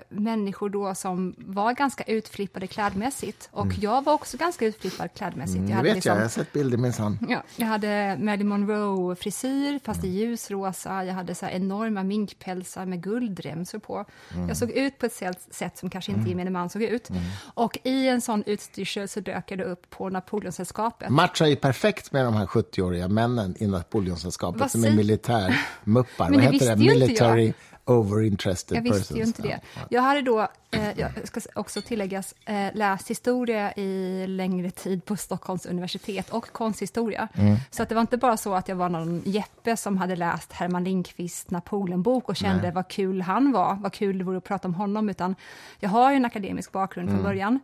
människor 0.10 0.70
då 0.70 0.96
som 0.96 1.36
var 1.38 1.74
ganska 1.74 2.04
utflippade 2.04 2.68
klädmässigt. 2.68 3.50
Och 3.52 3.68
jag 3.82 4.04
var 4.04 4.14
också 4.14 4.38
ganska 4.38 4.66
utflippad 4.66 5.10
klädmässigt. 5.14 5.58
Mm, 5.58 5.70
Jag 5.70 5.78
hade 5.78 5.94
vet 5.94 6.06
jag, 6.06 6.18
jag 6.18 6.22
har 6.22 6.30
sett 6.30 6.54
bilder 6.54 6.78
minsann. 6.78 7.20
Ja, 7.30 7.44
jag 7.56 7.68
hade 7.68 8.18
Marilyn 8.22 8.48
Monroe-frisyr, 8.48 9.80
fast 9.84 10.04
i 10.04 10.08
ljusrosa. 10.08 11.04
Jag 11.06 11.14
hade 11.14 11.36
så 11.36 11.46
här 11.46 11.54
enorma 11.54 12.04
minkpälsar 12.04 12.86
med 12.86 13.04
guldremsor 13.04 13.80
på. 13.80 14.06
Jag 14.48 14.58
såg 14.58 14.72
ut 14.72 14.98
på 14.98 15.06
ett 15.06 15.14
sätt- 15.52 15.78
som 15.78 15.90
kanske 15.90 16.12
inte 16.12 16.30
gemene 16.30 16.50
man 16.50 16.70
såg 16.70 16.82
ut. 16.82 17.10
Och 17.54 17.78
i 17.84 18.08
en 18.08 18.22
sån 18.22 18.44
utstyrsel 18.46 19.08
så 19.08 19.20
dök 19.20 19.52
jag 19.52 19.60
upp 19.62 19.90
på 19.90 20.10
Napoleonsällskapet. 20.10 21.10
Matchar 21.10 21.46
ju 21.46 21.56
perfekt 21.56 22.12
med 22.12 22.26
de 22.26 22.34
här 22.34 22.46
70-åriga 22.46 23.08
männen 23.08 23.56
i 23.60 23.68
Napoleonsällskapet 23.68 24.72
som 24.72 24.84
är 24.84 24.92
militärmuppar. 24.92 26.30
Vad 26.32 26.42
heter 26.42 26.70
det? 26.70 26.76
Military 26.76 27.54
overinterested 27.90 28.78
Jag 28.78 28.82
visste 28.84 29.00
persons. 29.00 29.20
ju 29.20 29.24
inte 29.24 29.42
det. 29.42 29.48
Ja, 29.50 29.60
ja. 29.76 29.82
Jag 29.90 30.02
hade 30.02 30.22
då, 30.22 30.48
eh, 30.72 31.00
jag 31.00 31.12
ska 31.28 31.42
också 31.56 31.82
tilläggas, 31.82 32.36
eh, 32.46 32.68
läst 32.74 33.10
historia 33.10 33.74
i 33.74 34.26
längre 34.28 34.72
tid 34.72 35.06
på 35.06 35.16
Stockholms 35.16 35.66
universitet 35.66 36.30
och 36.30 36.52
konsthistoria. 36.52 37.28
Mm. 37.34 37.58
Så 37.72 37.84
att 37.84 37.90
det 37.90 37.96
var 37.96 38.02
inte 38.02 38.18
bara 38.18 38.38
så 38.38 38.54
att 38.56 38.68
jag 38.68 38.76
var 38.76 38.90
någon 38.90 39.22
Jeppe 39.26 39.78
som 39.78 39.98
hade 39.98 40.16
läst 40.16 40.54
Herman 40.54 40.84
Lindqvist 40.84 41.52
Napoleonbok 41.52 42.30
och 42.30 42.36
kände 42.36 42.62
Nej. 42.62 42.72
vad 42.72 42.88
kul 42.88 43.22
han 43.22 43.52
var, 43.52 43.76
vad 43.76 43.94
kul 43.94 44.18
det 44.18 44.24
vore 44.24 44.38
att 44.38 44.44
prata 44.44 44.68
om 44.68 44.74
honom, 44.76 45.10
utan 45.10 45.36
jag 45.80 45.90
har 45.90 46.12
ju 46.12 46.18
en 46.18 46.26
akademisk 46.26 46.72
bakgrund 46.72 47.10
Mm. 47.10 47.18
från 47.20 47.24
början. 47.32 47.60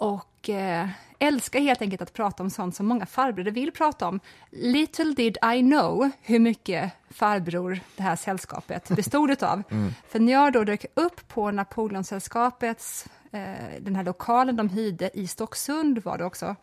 Och 0.00 0.48
eh, 0.48 0.88
älskar 1.18 1.60
helt 1.60 1.82
enkelt 1.82 2.02
att 2.02 2.12
prata 2.12 2.42
om 2.42 2.50
sånt 2.50 2.76
som 2.76 2.86
många 2.86 3.06
farbröder 3.06 3.50
vill 3.50 3.72
prata 3.72 4.08
om. 4.08 4.20
Little 4.50 5.12
did 5.14 5.36
I 5.54 5.60
know 5.60 6.10
hur 6.22 6.38
mycket 6.38 6.92
farbror 7.10 7.80
det 7.96 8.02
här 8.02 8.16
sällskapet 8.16 8.88
bestod 8.96 9.30
utav. 9.30 9.62
För 10.08 10.18
när 10.20 10.32
jag 10.32 10.52
då 10.52 10.64
dök 10.64 10.86
upp 10.94 11.28
på 11.28 11.50
Napoleonsällskapets, 11.50 13.06
eh, 13.32 13.80
den 13.80 13.96
här 13.96 14.04
lokalen 14.04 14.56
de 14.56 14.68
hyrde 14.68 15.10
i 15.14 15.26
Stocksund 15.26 15.98
var 16.04 16.18
det 16.18 16.24
också, 16.24 16.56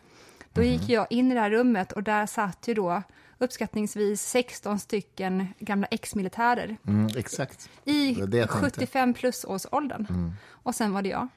då 0.53 0.63
gick 0.63 0.89
jag 0.89 1.07
in 1.09 1.31
i 1.31 1.35
det 1.35 1.41
här 1.41 1.51
rummet 1.51 1.91
och 1.91 2.03
där 2.03 2.25
satt 2.25 2.67
ju 2.67 2.73
då 2.73 3.03
uppskattningsvis 3.37 4.21
16 4.21 4.79
stycken 4.79 5.47
gamla 5.59 5.87
ex-militärer 5.91 6.77
Mm, 6.87 7.07
exakt. 7.17 7.69
i 7.85 8.13
Det 8.13 8.19
var 8.21 8.27
det 8.27 8.37
jag 8.37 8.49
tänkte. 8.49 8.69
75 8.79 9.13
plus 9.13 9.45
års 9.45 9.65
åldern. 9.71 10.31
Och 10.49 10.75
sen 10.75 10.93
var 10.93 11.01
det 11.01 11.09
jag. 11.09 11.27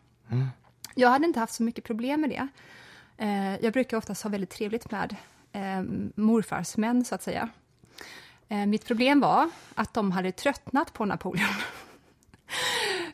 Jag 0.94 1.08
hade 1.08 1.26
inte 1.26 1.40
haft 1.40 1.54
så 1.54 1.62
mycket 1.62 1.84
problem 1.84 2.20
med 2.20 2.30
det. 2.30 2.48
Eh, 3.16 3.64
jag 3.64 3.72
brukar 3.72 3.96
oftast 3.96 4.22
ha 4.22 4.30
väldigt 4.30 4.50
trevligt 4.50 4.90
med 4.90 5.16
eh, 5.52 5.82
morfars 6.14 6.76
män, 6.76 7.04
så 7.04 7.14
att 7.14 7.22
säga. 7.22 7.48
Eh, 8.48 8.66
mitt 8.66 8.86
problem 8.86 9.20
var 9.20 9.50
att 9.74 9.94
de 9.94 10.12
hade 10.12 10.32
tröttnat 10.32 10.92
på 10.92 11.04
Napoleon. 11.04 11.48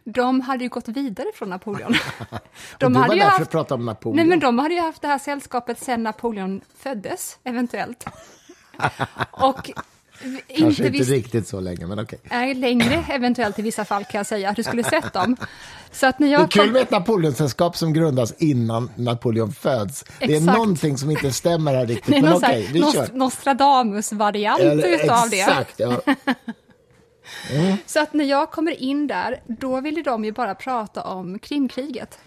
De 0.04 0.40
hade 0.40 0.64
ju 0.64 0.70
gått 0.70 0.88
vidare 0.88 1.26
från 1.34 1.50
Napoleon. 1.50 1.92
De 2.78 2.92
du 2.92 2.98
var 2.98 3.02
hade 3.02 3.14
där 3.14 3.22
ju 3.22 3.22
haft 3.22 3.50
prata 3.50 3.74
om 3.74 3.86
Napoleon. 3.86 4.16
Nej, 4.16 4.26
men 4.26 4.40
de 4.40 4.58
hade 4.58 4.74
ju 4.74 4.80
haft 4.80 5.02
det 5.02 5.08
här 5.08 5.18
sällskapet 5.18 5.78
sen 5.82 6.02
Napoleon 6.02 6.60
föddes, 6.76 7.38
eventuellt. 7.44 8.04
Och 9.30 9.70
Kanske 10.58 10.82
inte 10.84 10.98
visste... 10.98 11.14
riktigt 11.14 11.48
så 11.48 11.60
länge, 11.60 11.86
men 11.86 11.98
okej. 11.98 12.18
Nej, 12.22 12.54
längre 12.54 13.04
eventuellt 13.10 13.58
i 13.58 13.62
vissa 13.62 13.84
fall 13.84 14.04
kan 14.04 14.18
jag 14.18 14.26
säga, 14.26 14.52
du 14.56 14.62
skulle 14.62 14.84
sett 14.84 15.12
dem. 15.12 15.36
Så 15.92 16.06
att 16.06 16.18
när 16.18 16.26
Det 16.28 16.34
är 16.34 16.38
jag 16.40 16.50
kul 16.50 16.64
kom... 16.64 16.72
med 16.72 16.82
ett 16.82 16.90
Napoleonsällskap 16.90 17.76
som 17.76 17.92
grundas 17.92 18.34
innan 18.38 18.90
Napoleon 18.96 19.52
föds. 19.52 20.04
Det 20.18 20.24
är 20.24 20.30
Exakt. 20.30 20.56
någonting 20.58 20.98
som 20.98 21.10
inte 21.10 21.32
stämmer 21.32 21.74
här 21.74 21.86
riktigt, 21.86 22.06
Det 22.14 22.16
är 22.16 22.22
men 22.22 22.32
okej, 22.32 22.62
här 22.66 22.72
vi 22.72 22.80
Nost- 22.80 22.92
kör. 22.94 23.08
Nostradamus-variant 23.12 24.60
utav 24.84 25.30
det. 25.30 25.40
Exakt, 25.40 25.80
ja. 25.80 26.00
Så 27.86 28.00
att 28.00 28.12
när 28.12 28.24
jag 28.24 28.50
kommer 28.50 28.82
in 28.82 29.06
där, 29.06 29.40
då 29.46 29.80
ville 29.80 30.02
de 30.02 30.24
ju 30.24 30.32
bara 30.32 30.54
prata 30.54 31.02
om 31.02 31.38
Krimkriget. 31.38 32.18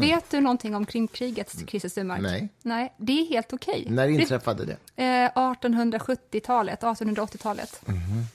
Vet 0.00 0.30
du 0.30 0.40
någonting 0.40 0.74
om 0.74 0.86
Krimkriget, 0.86 1.68
Christer 1.68 1.88
Sturmark? 1.88 2.20
Mhm. 2.20 2.30
Nej. 2.30 2.48
Nej, 2.62 2.92
det 2.96 3.12
är 3.12 3.28
helt 3.28 3.52
okej. 3.52 3.86
När 3.88 4.08
inträffade 4.08 4.64
det? 4.64 4.76
Eh, 5.04 5.30
1870-talet, 5.34 6.82
1880-talet. 6.82 7.82
Mhm. 7.86 8.26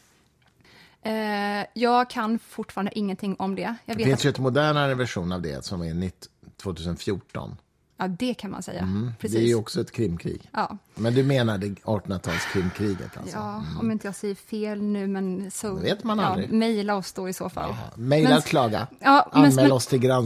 Eh, 1.01 1.65
jag 1.73 2.09
kan 2.09 2.39
fortfarande 2.39 2.99
ingenting 2.99 3.35
om 3.39 3.55
det. 3.55 3.75
Det 3.85 3.95
finns 3.95 4.13
att, 4.19 4.25
ju 4.25 4.29
ett 4.29 4.39
modernare 4.39 4.95
version 4.95 5.31
av 5.31 5.41
det 5.41 5.65
som 5.65 5.81
är 5.81 5.93
nytt 5.93 6.27
2014. 6.57 7.57
Ja, 7.97 8.07
det 8.07 8.33
kan 8.33 8.51
man 8.51 8.63
säga. 8.63 8.81
Mm. 8.81 9.05
Det 9.05 9.13
Precis. 9.21 9.37
är 9.37 9.41
ju 9.43 9.55
också 9.55 9.81
ett 9.81 9.91
krimkrig. 9.91 10.49
ja. 10.53 10.77
Men 10.95 11.13
du 11.13 11.23
menar 11.23 11.57
det 11.57 11.67
1800-talskrimkriget 11.67 13.17
alltså? 13.19 13.37
ja, 13.37 13.63
om 13.79 13.91
inte 13.91 14.07
jag 14.07 14.15
säger 14.15 14.35
fel 14.35 14.81
nu, 14.81 15.07
men 15.07 15.51
så... 15.51 15.73
Det 15.75 15.81
vet 15.83 16.03
man 16.03 16.19
ja, 16.19 16.25
aldrig. 16.25 16.51
Mejla 16.51 16.95
oss 16.95 17.13
då 17.13 17.29
i 17.29 17.33
så 17.33 17.49
fall. 17.49 17.75
Mejla, 17.95 18.29
Men- 18.29 18.41
klaga. 18.41 18.87
Ja, 18.99 19.29
men- 19.33 19.43
Anmäl 19.43 19.55
men- 19.55 19.71
oss 19.71 19.87
till 19.87 19.99
Hemskt 20.01 20.03
gärna, 20.03 20.17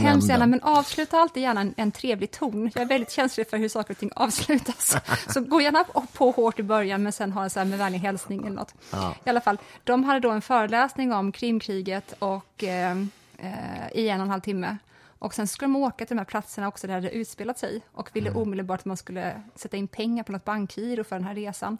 granskningsnämnden. 0.00 0.50
men 0.50 0.60
avsluta 0.62 1.18
alltid 1.18 1.42
gärna 1.42 1.60
en, 1.60 1.74
en 1.76 1.92
trevlig 1.92 2.30
ton. 2.30 2.70
Jag 2.74 2.82
är 2.82 2.86
väldigt 2.86 3.10
känslig 3.10 3.50
för 3.50 3.56
hur 3.58 3.68
saker 3.68 3.94
och 3.94 3.98
ting 3.98 4.10
avslutas. 4.16 4.96
Så 5.28 5.40
gå 5.40 5.60
gärna 5.60 5.84
på, 5.84 6.04
på 6.12 6.30
hårt 6.30 6.58
i 6.58 6.62
början, 6.62 7.02
men 7.02 7.12
sen 7.12 7.32
ha 7.32 7.44
en 7.44 7.50
så 7.50 7.58
här 7.60 7.66
med 7.66 7.78
vänlig 7.78 7.98
hälsning 7.98 8.40
eller 8.46 8.56
något. 8.56 8.74
Ja. 8.92 9.14
I 9.24 9.28
alla 9.30 9.40
fall, 9.40 9.58
de 9.84 10.04
hade 10.04 10.20
då 10.20 10.30
en 10.30 10.42
föreläsning 10.42 11.12
om 11.12 11.32
Krimkriget 11.32 12.14
och, 12.18 12.64
eh, 12.64 12.90
eh, 13.38 13.92
i 13.94 14.08
en 14.08 14.20
och 14.20 14.24
en 14.24 14.30
halv 14.30 14.40
timme. 14.40 14.76
Och 15.20 15.34
sen 15.34 15.46
skulle 15.46 15.66
de 15.66 15.76
åka 15.76 16.06
till 16.06 16.16
de 16.16 16.18
här 16.18 16.24
platserna 16.24 16.68
också 16.68 16.86
där 16.86 16.94
det 16.94 17.06
hade 17.06 17.16
utspelat 17.16 17.58
sig 17.58 17.80
och 17.92 18.10
ville 18.12 18.30
omedelbart 18.30 18.80
att 18.80 18.84
man 18.84 18.96
skulle 18.96 19.42
sätta 19.54 19.76
in 19.76 19.88
pengar 19.88 20.24
på 20.24 20.32
något 20.32 20.44
bankgiro 20.44 21.04
för 21.04 21.16
den 21.16 21.24
här 21.24 21.34
resan. 21.34 21.78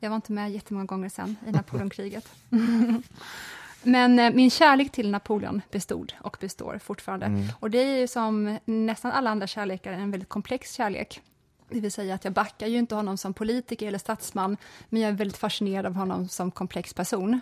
Jag 0.00 0.10
var 0.10 0.16
inte 0.16 0.32
med 0.32 0.50
jättemånga 0.50 0.86
gånger 0.86 1.08
sen 1.08 1.36
i 1.46 1.52
Napoleonkriget. 1.52 2.28
Men 3.82 4.18
eh, 4.18 4.30
min 4.34 4.50
kärlek 4.50 4.92
till 4.92 5.10
Napoleon 5.10 5.62
bestod 5.70 6.12
och 6.20 6.36
består 6.40 6.78
fortfarande. 6.78 7.48
Och 7.60 7.70
det 7.70 7.78
är 7.78 8.00
ju 8.00 8.08
som 8.08 8.58
nästan 8.64 9.12
alla 9.12 9.30
andra 9.30 9.46
kärlekar 9.46 9.92
en 9.92 10.10
väldigt 10.10 10.28
komplex 10.28 10.72
kärlek. 10.72 11.22
Det 11.68 11.80
vill 11.80 11.92
säga 11.92 12.14
att 12.14 12.24
jag 12.24 12.32
backar 12.32 12.66
ju 12.66 12.78
inte 12.78 12.94
honom 12.94 13.16
som 13.16 13.34
politiker 13.34 13.86
eller 13.88 13.98
statsman, 13.98 14.56
men 14.88 15.02
jag 15.02 15.08
är 15.08 15.14
väldigt 15.14 15.36
fascinerad 15.36 15.86
av 15.86 15.94
honom 15.94 16.28
som 16.28 16.50
komplex 16.50 16.94
person. 16.94 17.40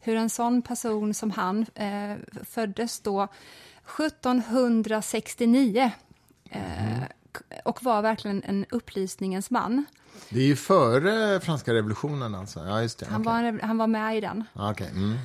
Hur 0.00 0.16
en 0.16 0.30
sån 0.30 0.62
person 0.62 1.14
som 1.14 1.30
han 1.30 1.66
eh, 1.74 2.16
föddes 2.44 3.00
då 3.00 3.28
1769 3.98 5.90
eh, 6.50 6.60
och 7.64 7.82
var 7.82 8.02
verkligen 8.02 8.42
en 8.42 8.66
upplysningens 8.70 9.50
man. 9.50 9.84
Det 10.28 10.40
är 10.40 10.46
ju 10.46 10.56
före 10.56 11.40
franska 11.40 11.74
revolutionen 11.74 12.34
alltså. 12.34 12.60
Ja, 12.60 12.82
just 12.82 12.98
det. 12.98 13.06
Han, 13.06 13.22
var, 13.22 13.62
han 13.62 13.78
var 13.78 13.86
med 13.86 14.16
i 14.16 14.20
den. 14.20 14.44
Ja, 14.52 14.70
okej. 14.70 14.90
Mm. 14.94 15.16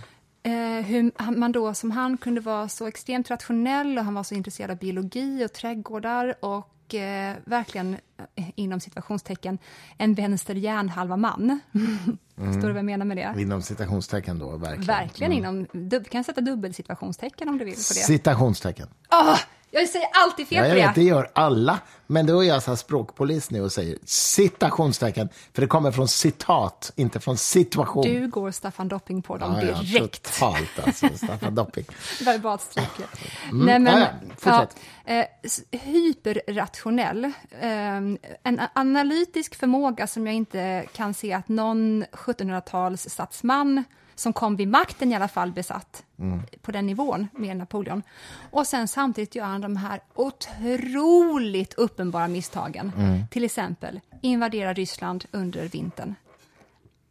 Eh, 0.44 0.86
hur 0.86 1.32
man 1.38 1.52
då 1.52 1.74
som 1.74 1.92
han 1.92 2.18
kunde 2.18 2.42
vara 2.42 2.70
så 2.70 2.88
extremt 2.88 3.32
rationell 3.32 3.98
och 3.98 4.04
han 4.04 4.14
var 4.14 4.24
så 4.24 4.36
intresserad 4.36 4.72
av 4.72 4.78
biologi 4.78 5.46
och 5.46 5.54
trädgårdar 5.54 6.46
och 6.46 6.75
eh, 6.94 7.36
verkligen, 7.46 7.94
eh, 8.36 8.46
inom 8.56 8.80
situationstecken, 8.80 9.58
en 9.98 10.14
vänster 10.14 10.56
hjärnhalva 10.56 11.18
man. 11.18 11.60
Förstår 12.36 12.62
du 12.62 12.68
vad 12.68 12.78
jag 12.78 12.86
menar 12.86 13.06
med 13.06 13.18
det? 13.18 13.42
Inom 13.42 13.62
citationstecken 13.62 14.40
då, 14.40 14.58
verkligen. 14.58 14.86
Verkligen 14.86 15.34
inom, 15.34 15.68
du 15.72 16.04
kan 16.04 16.24
sätta 16.24 16.42
dubbelsituationstecken 16.42 17.50
om 17.50 17.58
du 17.58 17.66
vill 17.66 17.74
på 17.74 17.80
det. 17.94 18.00
Citationstecken. 18.00 18.88
Åh, 19.12 19.40
jag 19.80 19.90
säger 19.90 20.08
alltid 20.14 20.48
fel 20.48 20.58
Ja, 20.58 20.68
jag 20.68 20.76
vet, 20.76 20.96
det 20.96 21.04
gör 21.04 21.30
alla. 21.36 21.80
Men 22.08 22.26
då 22.26 22.44
är 22.44 22.48
jag 22.48 22.64
så 22.64 22.72
här 22.72 22.76
språkpolis 22.76 23.52
nu 23.52 23.62
och 23.62 23.72
säger 23.72 23.98
citationstecken, 24.06 25.30
för 25.54 25.62
det 25.62 25.68
kommer 25.68 25.92
från 25.92 26.08
citat, 26.08 26.92
inte 26.96 27.20
från 27.20 27.38
situation. 27.38 28.04
Du 28.04 28.28
går 28.28 28.52
Staffan 28.52 28.88
Dopping 28.88 29.22
på 29.22 29.38
dem 29.38 29.54
ja, 29.54 29.64
ja, 29.64 29.82
direkt. 29.82 30.24
Totalt 30.40 30.80
alltså, 30.86 31.08
Staffan 31.16 31.56
Dopping. 31.56 31.86
verbalt 32.26 32.62
stryker. 32.62 33.06
Nej, 33.52 33.80
men, 33.80 33.88
Mm. 33.88 34.00
ja, 34.02 34.08
ja, 34.44 34.68
ja, 35.06 35.14
eh, 35.14 35.80
hyperrationell. 35.80 37.26
Eh, 37.60 37.98
en 38.44 38.62
analytisk 38.74 39.56
förmåga 39.56 40.08
som 40.08 40.28
jag 40.28 40.36
inte 40.36 40.86
kan 40.94 41.14
se 41.14 41.34
att 41.34 41.48
någon 41.48 42.04
1700-tals 42.12 43.10
statsman 43.10 43.84
som 44.16 44.34
kom 44.34 44.56
vid 44.56 44.68
makten 44.68 45.12
i 45.12 45.16
alla 45.16 45.28
fall 45.28 45.52
besatt 45.52 46.04
Mm. 46.20 46.42
på 46.62 46.72
den 46.72 46.86
nivån 46.86 47.28
med 47.34 47.58
Napoleon. 47.58 48.04
Och 48.52 48.68
sen 48.68 48.88
samtidigt 48.88 49.36
gör 49.36 49.46
han 49.46 49.62
de 49.62 49.76
här 49.78 50.00
otroligt 50.14 51.74
uppenbara 51.74 52.28
misstagen. 52.28 52.92
Mm. 52.98 53.28
Till 53.28 53.44
exempel 53.44 54.00
invadera 54.22 54.74
Ryssland 54.74 55.26
under 55.32 55.68
vintern. 55.68 56.16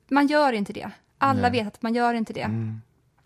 Man 0.09 0.27
gör 0.27 0.53
inte 0.53 0.73
det. 0.73 0.91
Alla 1.19 1.51
vet 1.51 1.67
att 1.67 1.83
man 1.83 1.95
gör 1.95 2.15
inte 2.15 2.33
det. 2.33 2.51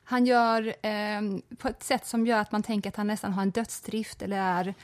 Han 0.05 0.27
gör 0.27 0.67
eh, 0.87 1.21
på 1.59 1.69
ett 1.69 1.83
sätt 1.83 2.07
som 2.07 2.27
gör 2.27 2.39
att 2.39 2.53
man 2.53 2.63
tänker 2.63 2.89
att 2.89 2.97
han 2.97 3.07
nästan 3.07 3.33
har 3.33 3.43
en 3.43 3.51
dödsdrift 3.51 4.23
eller 4.23 4.39
är 4.39 4.75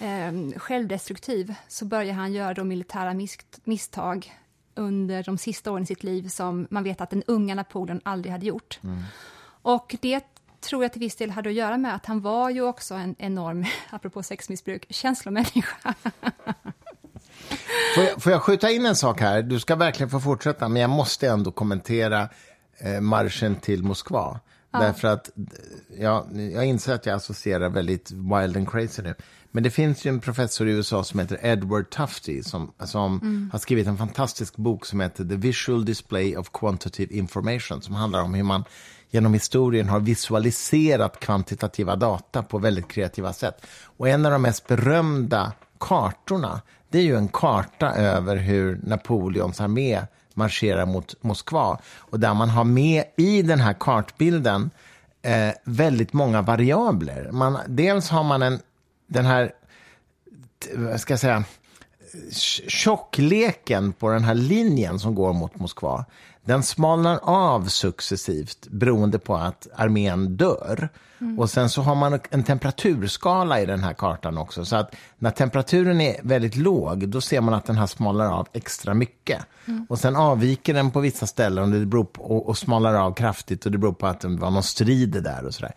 eh, 0.00 0.58
självdestruktiv. 0.58 1.54
Så 1.68 1.84
börjar 1.84 2.14
han 2.14 2.32
göra 2.32 2.54
de 2.54 2.68
militära 2.68 3.14
mis 3.14 3.38
misstag 3.64 4.32
under 4.76 5.22
de 5.22 5.38
sista 5.38 5.72
åren 5.72 5.82
i 5.82 5.86
sitt 5.86 6.02
liv 6.02 6.28
som 6.28 6.66
man 6.70 6.84
vet 6.84 7.00
att 7.00 7.10
den 7.10 7.22
unga 7.26 7.54
Napoleon 7.54 8.00
aldrig 8.04 8.32
hade 8.32 8.46
gjort. 8.46 8.80
Och 9.62 9.96
det 10.00 10.20
tror 10.60 10.84
jag 10.84 10.92
till 10.92 11.00
viss 11.00 11.16
del 11.16 11.30
hade 11.30 11.48
att 11.48 11.54
göra 11.54 11.76
med 11.76 11.94
att 11.94 12.06
han 12.06 12.20
var 12.20 12.50
ju 12.50 12.62
också 12.62 12.94
en 12.94 13.14
enorm, 13.18 13.64
apropå 13.90 14.22
sexmissbruk, 14.22 14.86
känslomänniska. 14.90 15.94
Får 17.94 18.04
jag, 18.04 18.22
får 18.22 18.32
jag 18.32 18.42
skjuta 18.42 18.70
in 18.70 18.86
en 18.86 18.96
sak 18.96 19.20
här? 19.20 19.42
Du 19.42 19.60
ska 19.60 19.76
verkligen 19.76 20.10
få 20.10 20.20
fortsätta, 20.20 20.68
men 20.68 20.82
jag 20.82 20.90
måste 20.90 21.28
ändå 21.28 21.50
kommentera 21.50 22.28
eh, 22.78 23.00
marschen 23.00 23.56
till 23.56 23.82
Moskva. 23.82 24.40
Därför 24.80 25.08
att 25.08 25.30
ja, 25.98 26.26
jag 26.52 26.64
inser 26.66 26.94
att 26.94 27.06
jag 27.06 27.14
associerar 27.14 27.68
väldigt 27.68 28.10
wild 28.10 28.56
and 28.56 28.70
crazy 28.70 29.02
nu. 29.02 29.14
Men 29.50 29.62
det 29.62 29.70
finns 29.70 30.06
ju 30.06 30.08
en 30.08 30.20
professor 30.20 30.68
i 30.68 30.72
USA 30.72 31.04
som 31.04 31.20
heter 31.20 31.38
Edward 31.42 31.90
Tufte 31.90 32.42
som, 32.44 32.72
som 32.84 33.18
mm. 33.22 33.50
har 33.52 33.58
skrivit 33.58 33.86
en 33.86 33.96
fantastisk 33.96 34.56
bok 34.56 34.86
som 34.86 35.00
heter 35.00 35.24
The 35.24 35.36
Visual 35.36 35.84
Display 35.84 36.36
of 36.36 36.50
Quantitative 36.52 37.14
Information 37.14 37.82
som 37.82 37.94
handlar 37.94 38.22
om 38.22 38.34
hur 38.34 38.42
man 38.42 38.64
genom 39.10 39.34
historien 39.34 39.88
har 39.88 40.00
visualiserat 40.00 41.20
kvantitativa 41.20 41.96
data 41.96 42.42
på 42.42 42.58
väldigt 42.58 42.88
kreativa 42.88 43.32
sätt. 43.32 43.66
Och 43.96 44.08
en 44.08 44.26
av 44.26 44.32
de 44.32 44.42
mest 44.42 44.66
berömda 44.66 45.52
kartorna, 45.80 46.60
det 46.88 46.98
är 46.98 47.02
ju 47.02 47.16
en 47.16 47.28
karta 47.28 47.94
över 47.94 48.36
hur 48.36 48.80
Napoleons 48.82 49.60
armé 49.60 50.02
marscherar 50.34 50.86
mot 50.86 51.22
Moskva. 51.22 51.78
Och 51.96 52.20
där 52.20 52.34
man 52.34 52.50
har 52.50 52.64
med 52.64 53.04
i 53.16 53.42
den 53.42 53.60
här 53.60 53.72
kartbilden 53.80 54.70
eh, 55.22 55.50
väldigt 55.64 56.12
många 56.12 56.42
variabler. 56.42 57.30
Man, 57.32 57.58
dels 57.68 58.08
har 58.08 58.22
man 58.22 58.42
en, 58.42 58.60
den 59.06 59.26
här, 59.26 59.52
vad 60.74 61.00
ska 61.00 61.12
jag 61.12 61.20
säga, 61.20 61.44
tjockleken 62.68 63.92
på 63.92 64.10
den 64.10 64.24
här 64.24 64.34
linjen 64.34 64.98
som 64.98 65.14
går 65.14 65.32
mot 65.32 65.58
Moskva 65.58 66.04
den 66.44 66.62
smalnar 66.62 67.20
av 67.22 67.66
successivt 67.66 68.68
beroende 68.70 69.18
på 69.18 69.36
att 69.36 69.68
armén 69.74 70.36
dör. 70.36 70.88
Mm. 71.20 71.38
Och 71.38 71.50
sen 71.50 71.70
så 71.70 71.82
har 71.82 71.94
man 71.94 72.20
en 72.30 72.42
temperaturskala 72.42 73.60
i 73.60 73.66
den 73.66 73.84
här 73.84 73.92
kartan 73.92 74.38
också. 74.38 74.64
Så 74.64 74.76
att 74.76 74.94
när 75.18 75.30
temperaturen 75.30 76.00
är 76.00 76.16
väldigt 76.22 76.56
låg, 76.56 77.08
då 77.08 77.20
ser 77.20 77.40
man 77.40 77.54
att 77.54 77.66
den 77.66 77.76
här 77.76 77.86
smalnar 77.86 78.32
av 78.32 78.48
extra 78.52 78.94
mycket. 78.94 79.46
Mm. 79.66 79.86
Och 79.88 79.98
sen 79.98 80.16
avviker 80.16 80.74
den 80.74 80.90
på 80.90 81.00
vissa 81.00 81.26
ställen 81.26 81.64
och, 81.64 81.80
det 81.80 81.86
beror 81.86 82.04
på, 82.04 82.22
och, 82.22 82.48
och 82.48 82.58
smalnar 82.58 82.94
av 82.94 83.14
kraftigt 83.14 83.66
och 83.66 83.72
det 83.72 83.78
beror 83.78 83.92
på 83.92 84.06
att 84.06 84.20
det 84.20 84.28
var 84.28 84.50
någon 84.50 84.62
strid 84.62 85.22
där 85.22 85.44
och 85.46 85.54
sådär. 85.54 85.72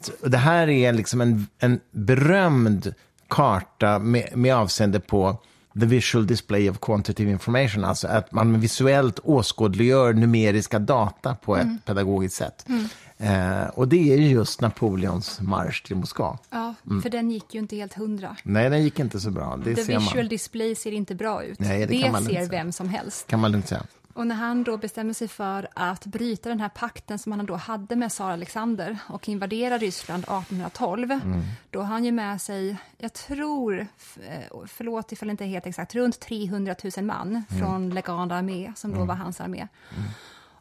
Så 0.00 0.28
det 0.28 0.38
här 0.38 0.68
är 0.68 0.92
liksom 0.92 1.20
en, 1.20 1.46
en 1.58 1.80
berömd 1.90 2.94
karta 3.28 3.98
med, 3.98 4.36
med 4.36 4.56
avseende 4.56 5.00
på 5.00 5.36
the 5.80 5.86
visual 5.86 6.26
display 6.26 6.70
of 6.70 6.80
quantitative 6.80 7.30
information, 7.30 7.84
alltså 7.84 8.08
att 8.08 8.32
man 8.32 8.60
visuellt 8.60 9.18
åskådliggör 9.22 10.12
numeriska 10.12 10.78
data 10.78 11.34
på 11.34 11.56
ett 11.56 11.62
mm. 11.62 11.78
pedagogiskt 11.84 12.36
sätt. 12.36 12.66
Mm. 12.68 12.88
Eh, 13.18 13.68
och 13.68 13.88
det 13.88 14.12
är 14.12 14.16
just 14.16 14.60
Napoleons 14.60 15.40
marsch 15.40 15.84
till 15.86 15.96
Moskva. 15.96 16.38
Ja, 16.50 16.74
mm. 16.86 17.02
för 17.02 17.10
den 17.10 17.30
gick 17.30 17.54
ju 17.54 17.60
inte 17.60 17.76
helt 17.76 17.94
hundra. 17.94 18.36
Nej, 18.42 18.70
den 18.70 18.82
gick 18.82 18.98
inte 18.98 19.20
så 19.20 19.30
bra. 19.30 19.56
Det 19.64 19.74
The 19.74 19.82
visual 19.82 20.16
man. 20.16 20.28
display 20.28 20.74
ser 20.74 20.92
inte 20.92 21.14
bra 21.14 21.44
ut. 21.44 21.60
Nej, 21.60 21.80
det, 21.80 21.86
det 21.86 22.02
kan 22.02 22.12
man 22.12 22.24
ser 22.24 22.48
vem 22.48 22.72
som 22.72 22.88
helst. 22.88 23.26
kan 23.26 23.40
man 23.40 23.52
lugnt 23.52 23.68
säga. 23.68 23.82
Och 24.20 24.26
när 24.26 24.34
han 24.34 24.64
då 24.64 24.76
bestämmer 24.76 25.12
sig 25.12 25.28
för 25.28 25.68
att 25.74 26.06
bryta 26.06 26.48
den 26.48 26.60
här 26.60 26.68
pakten 26.68 27.18
som 27.18 27.32
han 27.32 27.46
då 27.46 27.54
hade 27.54 27.96
med 27.96 28.10
tsar 28.10 28.30
Alexander 28.30 28.98
och 29.08 29.28
invadera 29.28 29.78
Ryssland 29.78 30.24
1812, 30.24 31.10
mm. 31.10 31.42
då 31.70 31.80
har 31.80 31.86
han 31.86 32.04
ju 32.04 32.12
med 32.12 32.40
sig, 32.40 32.76
jag 32.98 33.12
tror, 33.12 33.86
eh, 34.22 34.58
förlåt 34.66 35.12
ifall 35.12 35.28
det 35.28 35.30
inte 35.30 35.44
är 35.44 35.48
helt 35.48 35.66
exakt, 35.66 35.94
runt 35.94 36.20
300 36.20 36.74
000 36.96 37.04
man 37.04 37.28
mm. 37.28 37.44
från 37.60 37.90
Legande 37.90 38.34
armé, 38.34 38.72
som 38.76 38.90
då 38.90 38.96
mm. 38.96 39.08
var 39.08 39.14
hans 39.14 39.40
armé. 39.40 39.68
Mm. 39.96 40.08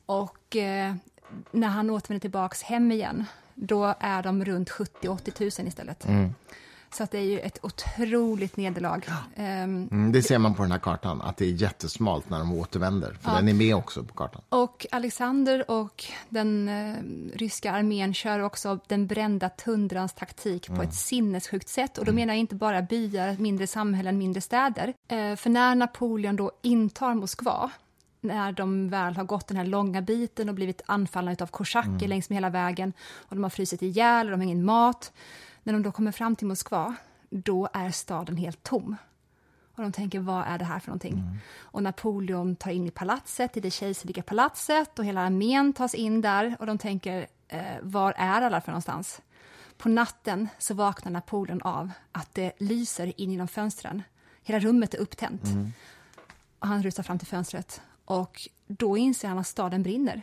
Och 0.06 0.56
eh, 0.56 0.96
när 1.52 1.68
han 1.68 1.90
återvänder 1.90 2.22
tillbaks 2.22 2.64
hem 2.64 2.92
igen, 2.92 3.26
då 3.56 3.96
är 4.00 4.24
de 4.24 4.46
runt 4.46 4.70
70-80 4.70 5.60
000 5.62 5.68
istället. 5.68 6.06
Mm. 6.90 6.98
Så 6.98 7.04
att 7.04 7.12
det 7.12 7.18
är 7.18 7.24
ju 7.24 7.40
ett 7.40 7.60
otroligt 7.62 8.58
nederlag. 8.58 9.02
Ja. 9.08 9.44
Um, 9.64 9.88
mm, 9.92 10.12
det 10.12 10.22
ser 10.22 10.38
man 10.38 10.56
på 10.56 10.62
den 10.62 10.72
här 10.72 10.80
kartan, 10.80 11.22
att 11.22 11.38
det 11.38 11.46
är 11.46 11.52
jättesmalt 11.52 12.30
när 12.30 12.40
de 12.40 12.54
återvänder. 12.54 13.18
För 13.22 13.32
ja. 13.32 13.36
den 13.36 13.48
är 13.48 13.54
med 13.54 13.76
också 13.76 14.04
på 14.04 14.14
kartan. 14.14 14.42
Och 14.50 14.86
Alexander 14.92 15.72
och 15.72 16.06
den 16.30 16.70
uh, 16.70 16.96
ryska 17.34 17.72
armén 17.72 18.14
kör 18.14 18.40
också 18.40 18.80
den 18.88 19.08
brända 19.08 19.50
tundrans 19.50 20.14
taktik 20.14 20.68
mm. 20.68 20.78
på 20.78 20.84
ett 20.84 20.94
sinnessjukt 20.94 21.70
sätt. 21.70 21.98
Och 21.98 22.06
då 22.06 22.12
mm. 22.12 22.22
menar 22.22 22.34
jag 22.34 22.40
inte 22.40 22.56
bara 22.56 22.82
byar, 22.82 23.36
mindre 23.40 23.68
samhällen, 23.68 24.18
mindre 24.18 24.42
städer. 24.42 24.88
Uh, 24.88 25.36
för 25.36 25.50
när 25.50 25.76
Napoleon 25.76 26.36
då 26.36 26.52
intar 26.62 27.14
Moskva 27.14 27.72
när 28.22 28.52
de 28.52 28.90
väl 28.90 29.16
har 29.16 29.24
gått 29.24 29.48
den 29.48 29.58
här 29.58 29.66
långa 29.66 30.02
biten 30.02 30.50
och 30.50 30.56
blivit 30.56 30.82
anfallna 30.86 31.36
av 31.40 31.48
korsacker 31.48 31.90
mm. 31.90 32.10
längs 32.10 32.30
med 32.30 32.36
hela 32.38 32.50
vägen 32.50 32.94
och 33.16 33.36
de 33.36 33.44
har 33.44 33.50
frusit 33.50 33.82
ihjäl 33.82 34.28
och 34.28 34.32
de 34.32 34.38
har 34.38 34.46
ingen 34.46 34.66
mat 34.66 35.12
när 35.70 35.74
de 35.74 35.84
då 35.84 35.92
kommer 35.92 36.12
fram 36.12 36.36
till 36.36 36.48
Moskva, 36.48 36.96
då 37.30 37.70
är 37.74 37.92
staden 37.92 38.38
helt 38.38 38.64
tom. 38.64 38.96
Och 39.76 39.84
de 39.84 39.92
tänker, 39.92 40.20
vad 40.20 40.46
är 40.48 40.58
det 40.58 40.66
här 40.66 40.80
för 40.80 40.88
någonting? 40.88 41.14
Mm. 41.14 41.38
Och 41.60 41.84
Napoleon 41.84 42.56
tar 42.56 42.72
in 42.72 42.88
i 42.88 42.92
palatset, 42.92 43.58
i 43.58 43.60
det 43.60 43.72
kejserliga 43.72 44.24
palatset 44.24 45.00
och 45.00 45.06
hela 45.06 45.22
armén 45.22 45.74
tas 45.74 45.96
in 45.96 46.22
där 46.22 46.56
och 46.60 46.66
de 46.66 46.78
tänker, 46.78 47.28
eh, 47.48 47.62
var 47.82 48.14
är 48.18 48.42
alla 48.42 48.62
för 48.62 48.72
någonstans? 48.72 49.22
På 49.78 49.90
natten 49.90 50.48
så 50.58 50.74
vaknar 50.74 51.12
Napoleon 51.12 51.62
av 51.62 51.92
att 52.12 52.36
det 52.36 52.52
lyser 52.58 53.22
in 53.22 53.32
genom 53.32 53.48
fönstren. 53.48 54.04
Hela 54.44 54.60
rummet 54.60 54.94
är 54.94 54.98
upptänt. 54.98 55.46
Mm. 55.46 55.74
Och 56.60 56.68
han 56.68 56.84
rusar 56.84 57.04
fram 57.04 57.20
till 57.20 57.28
fönstret 57.28 57.82
och 58.06 58.48
då 58.68 58.98
inser 58.98 59.28
han 59.28 59.40
att 59.40 59.48
staden 59.48 59.84
brinner. 59.84 60.22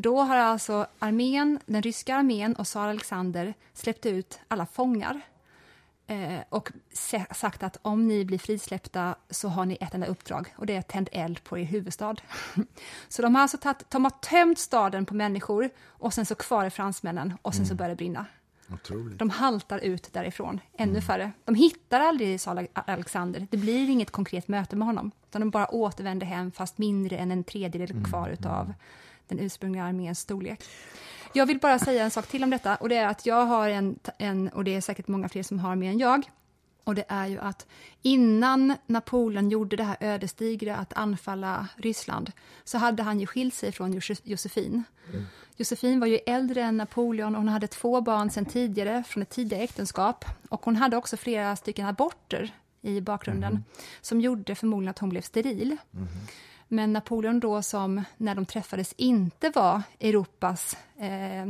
Då 0.00 0.20
har 0.20 0.36
alltså 0.36 0.86
armén, 0.98 1.58
den 1.66 1.82
ryska 1.82 2.16
armén 2.16 2.54
och 2.54 2.66
tsar 2.66 2.88
Alexander 2.88 3.54
släppt 3.72 4.06
ut 4.06 4.40
alla 4.48 4.66
fångar 4.66 5.20
eh, 6.06 6.40
och 6.48 6.72
sagt 7.30 7.62
att 7.62 7.78
om 7.82 8.08
ni 8.08 8.24
blir 8.24 8.38
frisläppta 8.38 9.14
så 9.30 9.48
har 9.48 9.66
ni 9.66 9.78
ett 9.80 9.94
enda 9.94 10.06
uppdrag 10.06 10.54
och 10.56 10.66
det 10.66 10.76
är 10.76 10.82
tänd 10.82 11.08
eld 11.12 11.44
på 11.44 11.58
er 11.58 11.64
huvudstad. 11.64 12.14
så 13.08 13.22
de 13.22 13.34
har 13.34 13.42
alltså 13.42 13.58
tatt, 13.58 13.90
de 13.90 14.04
har 14.04 14.10
tömt 14.10 14.58
staden 14.58 15.06
på 15.06 15.14
människor 15.14 15.70
och 15.86 16.14
sen 16.14 16.26
så 16.26 16.34
kvar 16.34 16.64
är 16.64 16.70
fransmännen 16.70 17.34
och 17.42 17.54
sen 17.54 17.62
mm. 17.62 17.68
så 17.68 17.74
börjar 17.74 17.90
det 17.90 17.96
brinna. 17.96 18.26
Otroligt. 18.72 19.18
De 19.18 19.30
haltar 19.30 19.78
ut 19.78 20.12
därifrån, 20.12 20.60
ännu 20.76 20.90
mm. 20.90 21.02
färre. 21.02 21.32
De 21.44 21.54
hittar 21.54 22.00
aldrig 22.00 22.40
Sal 22.40 22.68
Alexander, 22.72 23.46
det 23.50 23.56
blir 23.56 23.90
inget 23.90 24.10
konkret 24.10 24.48
möte 24.48 24.76
med 24.76 24.86
honom, 24.86 25.10
utan 25.28 25.40
de 25.40 25.50
bara 25.50 25.74
återvänder 25.74 26.26
hem 26.26 26.52
fast 26.52 26.78
mindre 26.78 27.16
än 27.16 27.30
en 27.30 27.44
tredjedel 27.44 27.90
mm. 27.90 28.04
kvar 28.04 28.28
utav 28.28 28.64
mm 28.64 28.74
den 29.28 29.38
ursprungliga 29.38 29.84
arméns 29.84 30.20
storlek. 30.20 30.64
Jag 31.32 31.46
vill 31.46 31.58
bara 31.58 31.78
säga 31.78 32.04
en 32.04 32.10
sak 32.10 32.26
till 32.26 32.44
om 32.44 32.50
detta 32.50 32.76
och 32.76 32.88
det 32.88 32.96
är 32.96 33.06
att 33.06 33.26
jag 33.26 33.46
har 33.46 33.68
en, 33.68 33.98
en 34.18 34.48
och 34.48 34.64
det 34.64 34.74
är 34.74 34.80
säkert 34.80 35.08
många 35.08 35.28
fler 35.28 35.42
som 35.42 35.58
har 35.58 35.76
mer 35.76 35.90
än 35.90 35.98
jag, 35.98 36.24
och 36.88 36.94
det 36.94 37.04
är 37.08 37.26
ju 37.26 37.38
att 37.38 37.66
innan 38.02 38.74
Napoleon 38.86 39.50
gjorde 39.50 39.76
det 39.76 39.84
här 39.84 39.96
ödesdigra 40.00 40.76
att 40.76 40.92
anfalla 40.92 41.68
Ryssland 41.76 42.32
så 42.64 42.78
hade 42.78 43.02
han 43.02 43.20
ju 43.20 43.26
skilt 43.26 43.54
sig 43.54 43.72
från 43.72 44.00
Josefin. 44.22 44.84
Mm. 45.08 45.26
Josefin 45.56 46.00
var 46.00 46.06
ju 46.06 46.18
äldre 46.26 46.62
än 46.62 46.76
Napoleon 46.76 47.34
och 47.34 47.40
hon 47.40 47.48
hade 47.48 47.66
två 47.66 48.00
barn 48.00 48.30
sedan 48.30 48.44
tidigare 48.44 49.04
från 49.06 49.22
ett 49.22 49.30
tidigare 49.30 49.62
äktenskap. 49.62 50.24
Och 50.48 50.64
hon 50.64 50.76
hade 50.76 50.96
också 50.96 51.16
flera 51.16 51.56
stycken 51.56 51.86
aborter 51.86 52.54
i 52.80 53.00
bakgrunden 53.00 53.52
mm. 53.52 53.64
som 54.00 54.20
gjorde 54.20 54.54
förmodligen 54.54 54.90
att 54.90 54.98
hon 54.98 55.08
blev 55.08 55.22
steril. 55.22 55.76
Mm. 55.94 56.08
Men 56.68 56.92
Napoleon 56.92 57.40
då 57.40 57.62
som 57.62 58.04
när 58.16 58.34
de 58.34 58.46
träffades 58.46 58.94
inte 58.96 59.50
var 59.54 59.82
Europas 60.00 60.76
eh, 60.96 61.46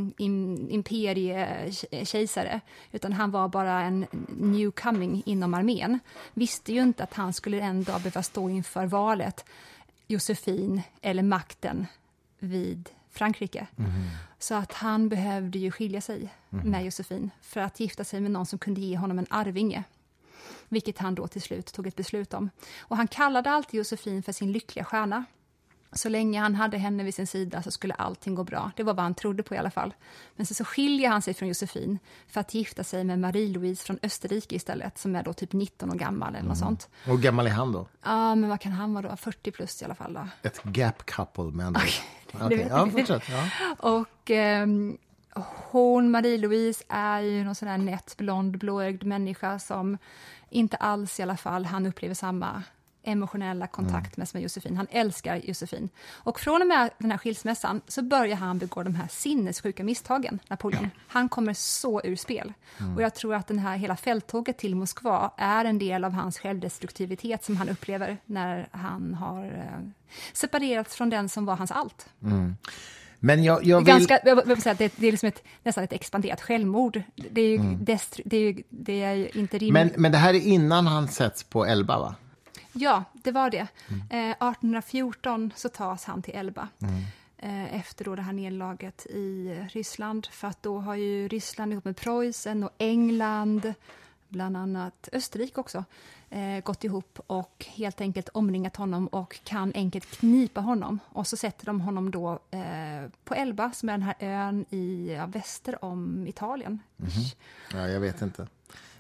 imperiekejsare 0.69 2.61
utan 2.93 3.13
han 3.13 3.31
var 3.31 3.49
bara 3.49 3.81
en 3.81 4.07
newcoming 4.29 5.23
inom 5.27 5.55
armén 5.55 5.99
visste 6.35 6.73
ju 6.73 6.83
inte 6.83 7.03
att 7.03 7.15
han 7.15 7.33
skulle 7.33 7.61
en 7.61 7.85
dag 7.85 8.01
behöva 8.01 8.23
stå 8.23 8.51
inför 8.51 8.87
valet 8.87 9.45
Josefin 10.07 10.83
eller 11.03 11.23
makten 11.23 11.87
vid 12.39 12.89
Frankrike. 13.11 13.67
Mm. 13.79 13.91
Så 14.39 14.55
att 14.55 14.73
han 14.73 15.09
behövde 15.09 15.59
ju 15.59 15.71
skilja 15.71 16.01
sig 16.01 16.29
mm. 16.51 16.71
med 16.71 16.85
Josefin 16.85 17.31
för 17.43 17.61
att 17.61 17.81
gifta 17.81 18.05
sig 18.05 18.21
med 18.21 18.31
någon 18.31 18.47
som 18.47 18.59
kunde 18.59 18.81
ge 18.81 18.97
honom 18.97 19.19
en 19.19 19.27
arvinge 19.31 19.85
vilket 20.69 20.99
han 20.99 21.15
då 21.15 21.27
till 21.27 21.43
slut 21.43 21.73
tog 21.73 21.87
ett 21.87 21.97
beslut 21.97 22.35
om. 22.35 22.51
Och 22.81 22.97
han 22.97 23.09
kallade 23.09 23.51
alltid 23.51 23.79
Josefin 23.79 24.23
för 24.23 24.33
sin 24.33 24.53
lyckliga 24.53 24.85
stjärna. 24.85 25.25
Så 25.93 26.09
länge 26.09 26.41
han 26.41 26.55
hade 26.55 26.79
henne 26.79 27.05
vid 27.05 27.15
sin 27.15 27.27
sida 27.27 27.63
så 27.63 27.71
skulle 27.71 27.95
allting 27.95 28.35
gå 28.35 28.45
bra. 28.45 28.71
Det 28.77 28.83
var 28.83 28.95
vad 28.95 29.03
han 29.03 29.15
trodde 29.15 29.43
på 29.43 29.55
i 29.55 29.59
alla 29.59 29.71
fall. 29.71 29.95
Men 30.37 30.47
så, 30.47 30.55
så 30.55 30.65
skiljer 30.65 31.09
han 31.09 31.23
sig 31.23 31.35
från 31.35 31.49
Josefin 31.49 31.99
för 32.29 32.41
att 32.41 32.55
gifta 32.55 32.85
sig 32.85 33.05
med 33.05 33.19
Marie-Louise 33.19 33.85
från 33.85 33.99
Österrike 34.03 34.57
istället, 34.57 34.99
som 34.99 35.17
är 35.17 35.23
då 35.23 35.33
typ 35.33 35.53
19 35.53 35.91
år 35.91 35.95
gammal 35.95 36.29
eller 36.29 36.39
mm. 36.39 36.49
något 36.49 36.59
sånt. 36.59 36.89
Och 37.05 37.11
hur 37.11 37.19
gammal 37.19 37.47
är 37.47 37.51
han 37.51 37.73
då? 37.73 37.87
Ja, 38.05 38.35
men 38.35 38.51
vad 38.51 38.61
kan 38.61 38.73
han 38.73 38.95
vara 38.95 39.11
då? 39.11 39.17
40 39.17 39.51
plus 39.51 39.83
i 39.83 39.85
alla 39.85 39.95
fall 39.95 40.13
då. 40.13 40.29
Ett 40.43 40.61
gap 40.65 41.07
couple 41.07 41.45
med 41.45 41.67
andra 41.67 41.81
okay. 42.35 42.47
okay. 42.47 42.69
Ja, 42.69 42.91
fortsätt. 42.91 43.23
Ja. 43.29 43.49
Och 43.99 44.31
eh, 44.31 44.67
hon, 45.71 46.11
Marie-Louise, 46.11 46.85
är 46.89 47.21
ju 47.21 47.45
någon 47.45 47.55
sån 47.55 47.69
där 47.69 47.79
nätt, 47.79 48.17
blond, 48.17 48.59
blåögd 48.59 49.05
människa 49.05 49.59
som 49.59 49.99
inte 50.51 50.77
alls 50.77 51.21
i 51.21 51.23
alla 51.23 51.37
fall 51.37 51.65
han 51.65 51.87
upplever 51.87 52.15
samma 52.15 52.63
emotionella 53.03 53.67
kontakt 53.67 54.17
mm. 54.17 54.27
med 54.33 54.43
Josefin. 54.43 54.77
Han 54.77 54.87
älskar 54.91 55.37
Josefin. 55.37 55.89
Och 56.11 56.41
från 56.41 56.63
och 56.63 56.69
med 56.69 56.91
den 56.99 57.11
här 57.11 57.19
skilsmässan 57.19 57.81
så 57.89 58.03
börjar 58.03 58.37
han 58.37 58.59
begå 58.59 58.83
de 58.83 58.95
här 58.95 59.09
sinnessjuka 59.09 59.85
misstagen, 59.85 60.39
Napoleon. 60.49 60.91
Han 61.09 61.29
kommer 61.29 61.55
så 61.55 62.01
ur 62.05 62.17
spel. 62.17 62.53
Mm. 62.79 62.97
Och 62.97 63.03
jag 63.03 63.15
tror 63.15 63.35
att 63.35 63.47
den 63.47 63.59
här 63.59 63.77
hela 63.77 63.97
fälttåget 63.97 64.59
till 64.59 64.75
Moskva 64.75 65.31
är 65.37 65.65
en 65.65 65.79
del 65.79 66.05
av 66.05 66.13
hans 66.13 66.39
självdestruktivitet 66.39 67.45
som 67.45 67.57
han 67.57 67.69
upplever 67.69 68.17
när 68.25 68.69
han 68.71 69.15
har 69.15 69.45
eh, 69.45 69.89
separerats 70.33 70.97
från 70.97 71.11
den 71.11 71.29
som 71.29 71.45
var 71.45 71.57
hans 71.57 71.71
allt. 71.71 72.09
Mm. 72.23 72.57
Men 73.21 73.45
jag, 73.45 73.65
jag 73.65 73.79
vill... 73.79 73.87
Ganska, 73.87 74.21
jag 74.25 74.47
vill 74.47 74.63
säga 74.63 74.75
det, 74.75 74.93
det 74.97 75.07
är 75.07 75.11
liksom 75.13 75.29
ett, 75.29 75.43
nästan 75.63 75.85
ett 75.85 75.93
expanderat 75.93 76.41
självmord. 76.41 77.03
Det 77.31 77.41
är 77.41 77.49
ju, 77.49 77.59
destru, 77.75 78.23
det 78.27 78.37
är 78.37 78.41
ju, 78.41 78.63
det 78.69 79.03
är 79.03 79.15
ju 79.15 79.29
inte 79.35 79.59
rimligt. 79.59 79.93
men, 79.93 80.03
men 80.03 80.13
det 80.13 80.19
här 80.19 80.35
är 80.35 80.41
innan 80.41 80.87
han 80.87 81.09
sätts 81.09 81.45
på 81.45 81.67
Elba, 81.67 81.99
va? 81.99 82.15
Ja, 82.73 83.05
det 83.13 83.33
var 83.33 83.51
det. 83.51 83.67
Eh, 84.11 84.31
1814 84.31 85.53
så 85.57 85.69
tas 85.69 86.05
han 86.05 86.23
till 86.23 86.35
Elba. 86.35 86.69
Eh, 87.39 87.75
efter 87.75 88.05
då 88.05 88.15
det 88.15 88.23
här 88.23 88.33
nedlaget 88.33 89.07
i 89.07 89.57
Ryssland. 89.73 90.27
För 90.31 90.49
att 90.49 90.63
då 90.63 90.79
har 90.79 90.95
ju 90.95 91.29
Ryssland 91.29 91.73
ihop 91.73 91.85
med 91.85 91.97
Preussen 91.97 92.65
och 92.65 92.71
England, 92.79 93.75
bland 94.29 94.57
annat 94.57 95.09
Österrike 95.13 95.61
också, 95.61 95.85
eh, 96.31 96.65
gått 96.65 96.85
ihop 96.85 97.21
och 97.27 97.67
helt 97.69 98.01
enkelt 98.01 98.29
omringat 98.29 98.77
honom 98.77 99.07
och 99.07 99.39
kan 99.45 99.73
enkelt 99.75 100.07
knipa 100.07 100.61
honom. 100.61 100.99
Och 101.09 101.27
så 101.27 101.37
sätter 101.37 101.67
de 101.67 101.81
honom 101.81 102.11
då 102.11 102.39
eh, 102.51 103.11
på 103.25 103.35
Elba, 103.35 103.73
som 103.73 103.89
är 103.89 103.93
den 103.93 104.03
här 104.03 104.15
ön 104.21 104.65
i, 104.71 105.13
ja, 105.13 105.27
väster 105.27 105.85
om 105.85 106.27
Italien. 106.27 106.79
Mhm. 106.97 107.11
Ja, 107.73 107.89
jag 107.89 108.01
vet 108.01 108.23
inte. 108.23 108.47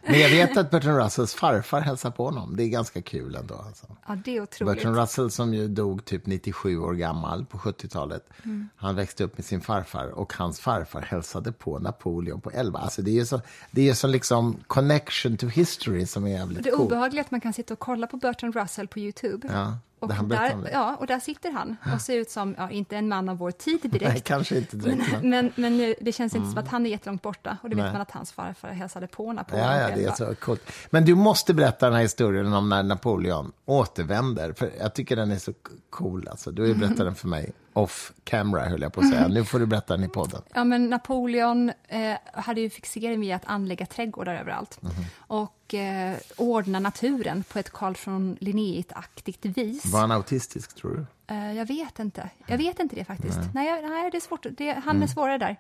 Men 0.09 0.21
jag 0.21 0.31
vet 0.31 0.57
att 0.57 0.71
Bertrand 0.71 0.99
Russells 0.99 1.35
farfar 1.35 1.81
hälsar 1.81 2.11
på 2.11 2.25
honom. 2.25 2.57
Det 2.57 2.63
är 2.63 2.69
ganska 2.69 3.03
kul 3.03 3.35
ändå. 3.35 3.55
Alltså. 3.55 3.87
Ja, 4.07 4.17
det 4.25 4.37
är 4.37 4.43
otroligt. 4.43 4.75
Bertrand 4.77 4.97
Russell 4.97 5.31
som 5.31 5.55
ju 5.55 5.69
dog 5.69 6.05
typ 6.05 6.27
97 6.27 6.79
år 6.79 6.95
gammal 6.95 7.45
på 7.45 7.59
70-talet. 7.59 8.29
Mm. 8.45 8.69
Han 8.77 8.97
växte 8.97 9.25
upp 9.25 9.39
med 9.39 9.45
sin 9.45 9.61
farfar 9.61 10.07
och 10.07 10.33
hans 10.35 10.61
farfar 10.61 11.01
hälsade 11.03 11.53
på 11.53 11.79
Napoleon 11.79 12.41
på 12.41 12.51
Elba. 12.51 12.79
Alltså 12.79 13.03
det 13.03 13.11
är 13.11 13.15
ju 13.15 13.27
så, 13.27 13.41
det 13.71 13.89
är 13.89 13.95
så 13.95 14.07
liksom 14.07 14.57
connection 14.67 15.37
to 15.37 15.47
history 15.47 16.07
som 16.07 16.25
är 16.25 16.31
jävligt 16.31 16.63
Det 16.65 16.71
är 16.71 16.77
cool. 16.77 16.87
obehagligt 16.87 17.25
att 17.25 17.31
man 17.31 17.41
kan 17.41 17.53
sitta 17.53 17.75
och 17.75 17.81
kolla 17.81 18.07
på 18.07 18.17
Bertrand 18.17 18.57
Russell 18.57 18.89
på 18.89 18.99
Youtube. 18.99 19.49
Ja, 19.53 19.79
och, 20.01 20.09
där 20.09 20.23
där, 20.23 20.71
ja, 20.73 20.97
och 20.97 21.07
där 21.07 21.21
sitter 21.21 21.51
han 21.51 21.77
och 21.95 22.01
ser 22.01 22.17
ut 22.17 22.31
som, 22.31 22.55
ja, 22.59 22.71
inte 22.71 22.97
en 22.97 23.09
man 23.09 23.29
av 23.29 23.37
vår 23.37 23.51
tid 23.51 23.81
direkt. 23.83 24.13
Nej, 24.13 24.21
kanske 24.21 24.59
inte 24.59 24.77
direkt. 24.77 25.23
Men... 25.23 25.31
Men, 25.31 25.77
men 25.77 25.95
det 26.01 26.13
känns 26.13 26.35
inte 26.35 26.49
som 26.49 26.59
att 26.59 26.69
han 26.69 26.87
är 26.87 26.91
jättelångt 26.91 27.23
borta. 27.23 27.59
Och 27.63 27.71
det 27.71 27.77
vet 27.77 27.85
Nej. 27.85 27.93
man 27.93 28.03
att 28.03 28.11
hans 28.11 28.33
farfar 28.33 28.69
hälsade 28.69 29.07
på 29.07 29.33
Napoleon. 29.33 29.67
Ja, 29.67 29.81
ja, 29.81 29.97
det 29.97 30.05
är 30.05 30.13
så 30.13 30.35
coolt. 30.35 30.63
Men 30.91 31.05
du 31.05 31.15
måste 31.15 31.55
berätta 31.55 31.87
den 31.87 31.95
här 31.95 32.03
historien 32.03 32.53
om 32.53 32.69
när 32.69 32.83
Napoleon 32.83 33.53
återvänder. 33.65 34.53
För 34.53 34.71
jag 34.79 34.95
tycker 34.95 35.17
den 35.17 35.31
är 35.31 35.39
så 35.39 35.53
cool. 35.91 36.29
Alltså. 36.31 36.51
Du 36.51 36.63
har 36.63 36.69
ju 36.69 36.75
berättat 36.75 36.99
den 36.99 37.15
för 37.15 37.29
mig 37.29 37.53
off 37.79 38.13
camera, 38.25 38.69
höll 38.69 38.83
jag 38.83 38.93
på 38.93 39.01
att 39.01 39.09
säga. 39.11 39.29
Nu 39.29 39.45
får 39.45 39.59
du 39.59 39.67
berätta 39.67 39.97
den 39.97 40.05
i 40.05 40.09
podden. 40.09 40.43
Ja, 40.55 40.65
men 40.65 40.91
Napoleon 40.91 41.73
eh, 41.89 42.15
hade 42.33 42.61
ju 42.61 42.71
fixering 42.71 43.21
vid 43.21 43.35
att 43.35 43.45
anlägga 43.45 43.87
trädgårdar 43.87 44.35
överallt. 44.35 44.83
Mhm. 44.83 44.93
Och 45.19 45.75
eh, 45.75 46.17
ordna 46.37 46.81
naturen 46.81 47.43
på 47.53 47.59
ett 47.59 47.71
Carl 47.73 47.95
från 47.95 48.37
Linnéet-aktigt 48.41 49.45
vis. 49.59 49.87
Var 49.87 50.01
han 50.01 50.11
autistisk, 50.13 50.75
tror 50.75 50.91
du? 50.97 51.35
Eh, 51.35 51.53
jag 51.53 51.67
vet 51.67 51.99
inte. 51.99 52.31
Jag 52.47 52.59
vet 52.59 52.81
inte 52.81 52.95
det 52.97 53.05
faktiskt. 53.05 53.39
Nej, 53.55 53.83
nej 53.83 54.11
det 54.11 54.19
är 54.19 54.21
svårt. 54.21 54.47
Det, 54.51 54.73
han 54.73 54.83
Mm. 54.97 55.03
är 55.03 55.07
svårare 55.07 55.39
där. 55.39 55.57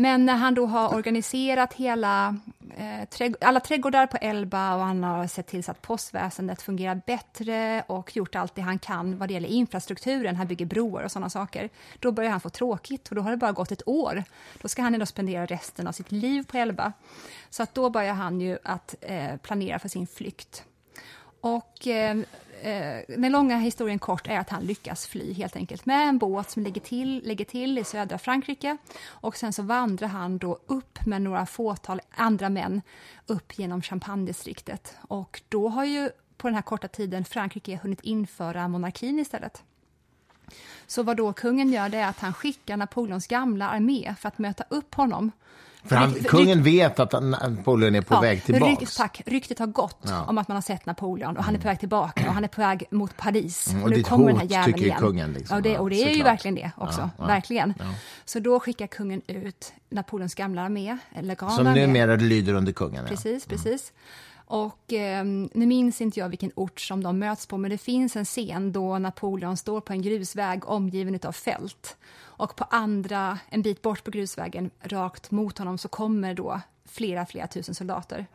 Men 0.00 0.26
när 0.26 0.36
han 0.36 0.54
då 0.54 0.66
har 0.66 0.94
organiserat 0.94 1.74
hela, 1.74 2.36
eh, 2.76 3.06
trädg- 3.10 3.36
alla 3.40 3.60
trädgårdar 3.60 4.06
på 4.06 4.16
Elba 4.16 4.74
och 4.74 4.80
han 4.80 5.04
har 5.04 5.26
sett 5.26 5.46
till 5.46 5.64
så 5.64 5.70
att 5.70 5.82
postväsendet 5.82 6.62
fungerar 6.62 7.00
bättre 7.06 7.82
och 7.86 8.16
gjort 8.16 8.34
allt 8.34 8.54
det 8.54 8.62
han 8.62 8.78
kan 8.78 9.18
vad 9.18 9.28
det 9.28 9.34
gäller 9.34 9.48
infrastrukturen, 9.48 10.36
han 10.36 10.46
bygger 10.46 10.66
broar 10.66 11.02
och 11.02 11.12
sådana 11.12 11.30
saker. 11.30 11.68
Då 11.98 12.12
börjar 12.12 12.30
han 12.30 12.40
få 12.40 12.50
tråkigt 12.50 13.08
och 13.08 13.14
då 13.14 13.22
har 13.22 13.30
det 13.30 13.36
bara 13.36 13.52
gått 13.52 13.72
ett 13.72 13.88
år. 13.88 14.24
Då 14.62 14.68
ska 14.68 14.82
han 14.82 14.94
ändå 14.94 15.06
spendera 15.06 15.46
resten 15.46 15.86
av 15.86 15.92
sitt 15.92 16.12
liv 16.12 16.42
på 16.42 16.56
Elba. 16.56 16.92
Så 17.50 17.62
att 17.62 17.74
då 17.74 17.90
börjar 17.90 18.14
han 18.14 18.40
ju 18.40 18.58
att 18.64 18.94
eh, 19.00 19.36
planera 19.36 19.78
för 19.78 19.88
sin 19.88 20.06
flykt. 20.06 20.64
Och 21.40 21.86
eh, 21.86 22.18
eh, 22.62 23.16
den 23.18 23.32
långa 23.32 23.58
historien 23.58 23.98
kort 23.98 24.26
är 24.26 24.38
att 24.38 24.50
han 24.50 24.64
lyckas 24.64 25.06
fly 25.06 25.32
helt 25.32 25.56
enkelt 25.56 25.86
med 25.86 26.08
en 26.08 26.18
båt 26.18 26.50
som 26.50 26.62
lägger 26.62 26.80
till, 26.80 27.22
ligger 27.24 27.44
till 27.44 27.78
i 27.78 27.84
södra 27.84 28.18
Frankrike. 28.18 28.76
Och 29.06 29.36
sen 29.36 29.52
så 29.52 29.62
vandrar 29.62 30.08
han 30.08 30.38
då 30.38 30.58
upp 30.66 31.06
med 31.06 31.22
några 31.22 31.46
fåtal 31.46 32.00
andra 32.10 32.48
män 32.48 32.82
upp 33.26 33.58
genom 33.58 33.82
Champagne-distriktet. 33.82 34.96
Och 35.00 35.42
då 35.48 35.68
har 35.68 35.84
ju 35.84 36.10
på 36.36 36.48
den 36.48 36.54
här 36.54 36.62
korta 36.62 36.88
tiden 36.88 37.24
Frankrike 37.24 37.80
hunnit 37.82 38.00
införa 38.00 38.68
monarkin 38.68 39.18
istället. 39.18 39.62
Så 40.86 41.02
vad 41.02 41.16
då 41.16 41.32
kungen 41.32 41.72
gör 41.72 41.88
det 41.88 41.98
är 41.98 42.08
att 42.08 42.20
han 42.20 42.34
skickar 42.34 42.76
Napoleons 42.76 43.26
gamla 43.26 43.68
armé 43.68 44.14
för 44.18 44.28
att 44.28 44.38
möta 44.38 44.64
upp 44.68 44.94
honom. 44.94 45.32
För 45.84 45.96
han, 45.96 46.10
Rykt- 46.14 46.28
kungen 46.28 46.62
vet 46.62 47.00
att 47.00 47.22
Napoleon 47.22 47.94
är 47.94 48.00
på 48.00 48.20
väg 48.20 48.44
tillbaks. 48.44 48.80
Rykt, 48.80 48.96
tack, 48.96 49.22
ryktet 49.26 49.58
har 49.58 49.66
gått 49.66 49.98
Ja. 50.02 50.24
om 50.28 50.38
att 50.38 50.48
man 50.48 50.54
har 50.56 50.62
sett 50.62 50.86
Napoleon 50.86 51.36
och 51.36 51.44
han 51.44 51.54
är 51.54 51.58
på 51.58 51.68
väg 51.68 51.80
tillbaka 51.80 52.28
och 52.28 52.34
han 52.34 52.44
är 52.44 52.48
på 52.48 52.60
väg 52.60 52.84
mot 52.90 53.16
Paris. 53.16 53.68
Mm, 53.70 53.82
och 53.82 53.84
och 53.84 53.90
det 53.90 53.96
är 53.96 53.98
nu 53.98 54.02
kommer 54.04 54.26
den 54.26 54.36
här 54.38 54.44
jäveln 54.46 54.64
tycker 54.66 54.80
ju 54.80 54.86
igen. 54.86 54.98
kungen, 55.00 55.32
liksom. 55.32 55.56
ja, 55.56 55.60
det, 55.62 55.68
Ja, 55.72 55.80
och 55.80 55.90
det 55.90 55.96
är 56.02 56.08
ju 56.08 56.14
såklart. 56.14 56.26
verkligen 56.32 56.54
det 56.54 56.70
också. 56.76 57.00
Ja, 57.00 57.10
ja, 57.18 57.26
verkligen. 57.26 57.74
ja. 57.78 57.84
Så 58.24 58.38
då 58.40 58.60
skickar 58.60 58.86
kungen 58.86 59.22
ut 59.26 59.72
Napoleons 59.90 60.34
gamla 60.34 60.62
armé, 60.62 60.98
eller 61.14 61.36
Som 61.36 61.66
armé. 61.66 61.86
numera 61.86 62.16
lyder 62.16 62.54
under 62.54 62.72
kungen. 62.72 63.02
Ja. 63.04 63.08
Precis, 63.08 63.46
precis. 63.46 63.92
Och 64.50 64.92
eh, 64.92 65.24
nu 65.24 65.66
minns 65.66 66.00
inte 66.00 66.20
jag 66.20 66.28
vilken 66.28 66.52
ort 66.54 66.80
som 66.80 67.02
de 67.02 67.18
möts 67.18 67.46
på, 67.46 67.58
men 67.58 67.70
det 67.70 67.78
finns 67.78 68.16
en 68.16 68.24
scen 68.24 68.72
då 68.72 68.98
Napoleon 68.98 69.56
står 69.56 69.80
på 69.80 69.92
en 69.92 70.02
grusväg 70.02 70.68
omgiven 70.68 71.20
av 71.24 71.32
fält. 71.32 71.96
Och 72.20 72.56
på 72.56 72.64
andra, 72.64 73.38
en 73.48 73.62
bit 73.62 73.82
bort 73.82 74.04
på 74.04 74.10
grusvägen, 74.10 74.70
rakt 74.80 75.30
mot 75.30 75.58
honom, 75.58 75.78
så 75.78 75.88
kommer 75.88 76.34
då 76.34 76.60
flera, 76.84 77.26
flera 77.26 77.46
tusen 77.46 77.74
soldater. 77.74 78.26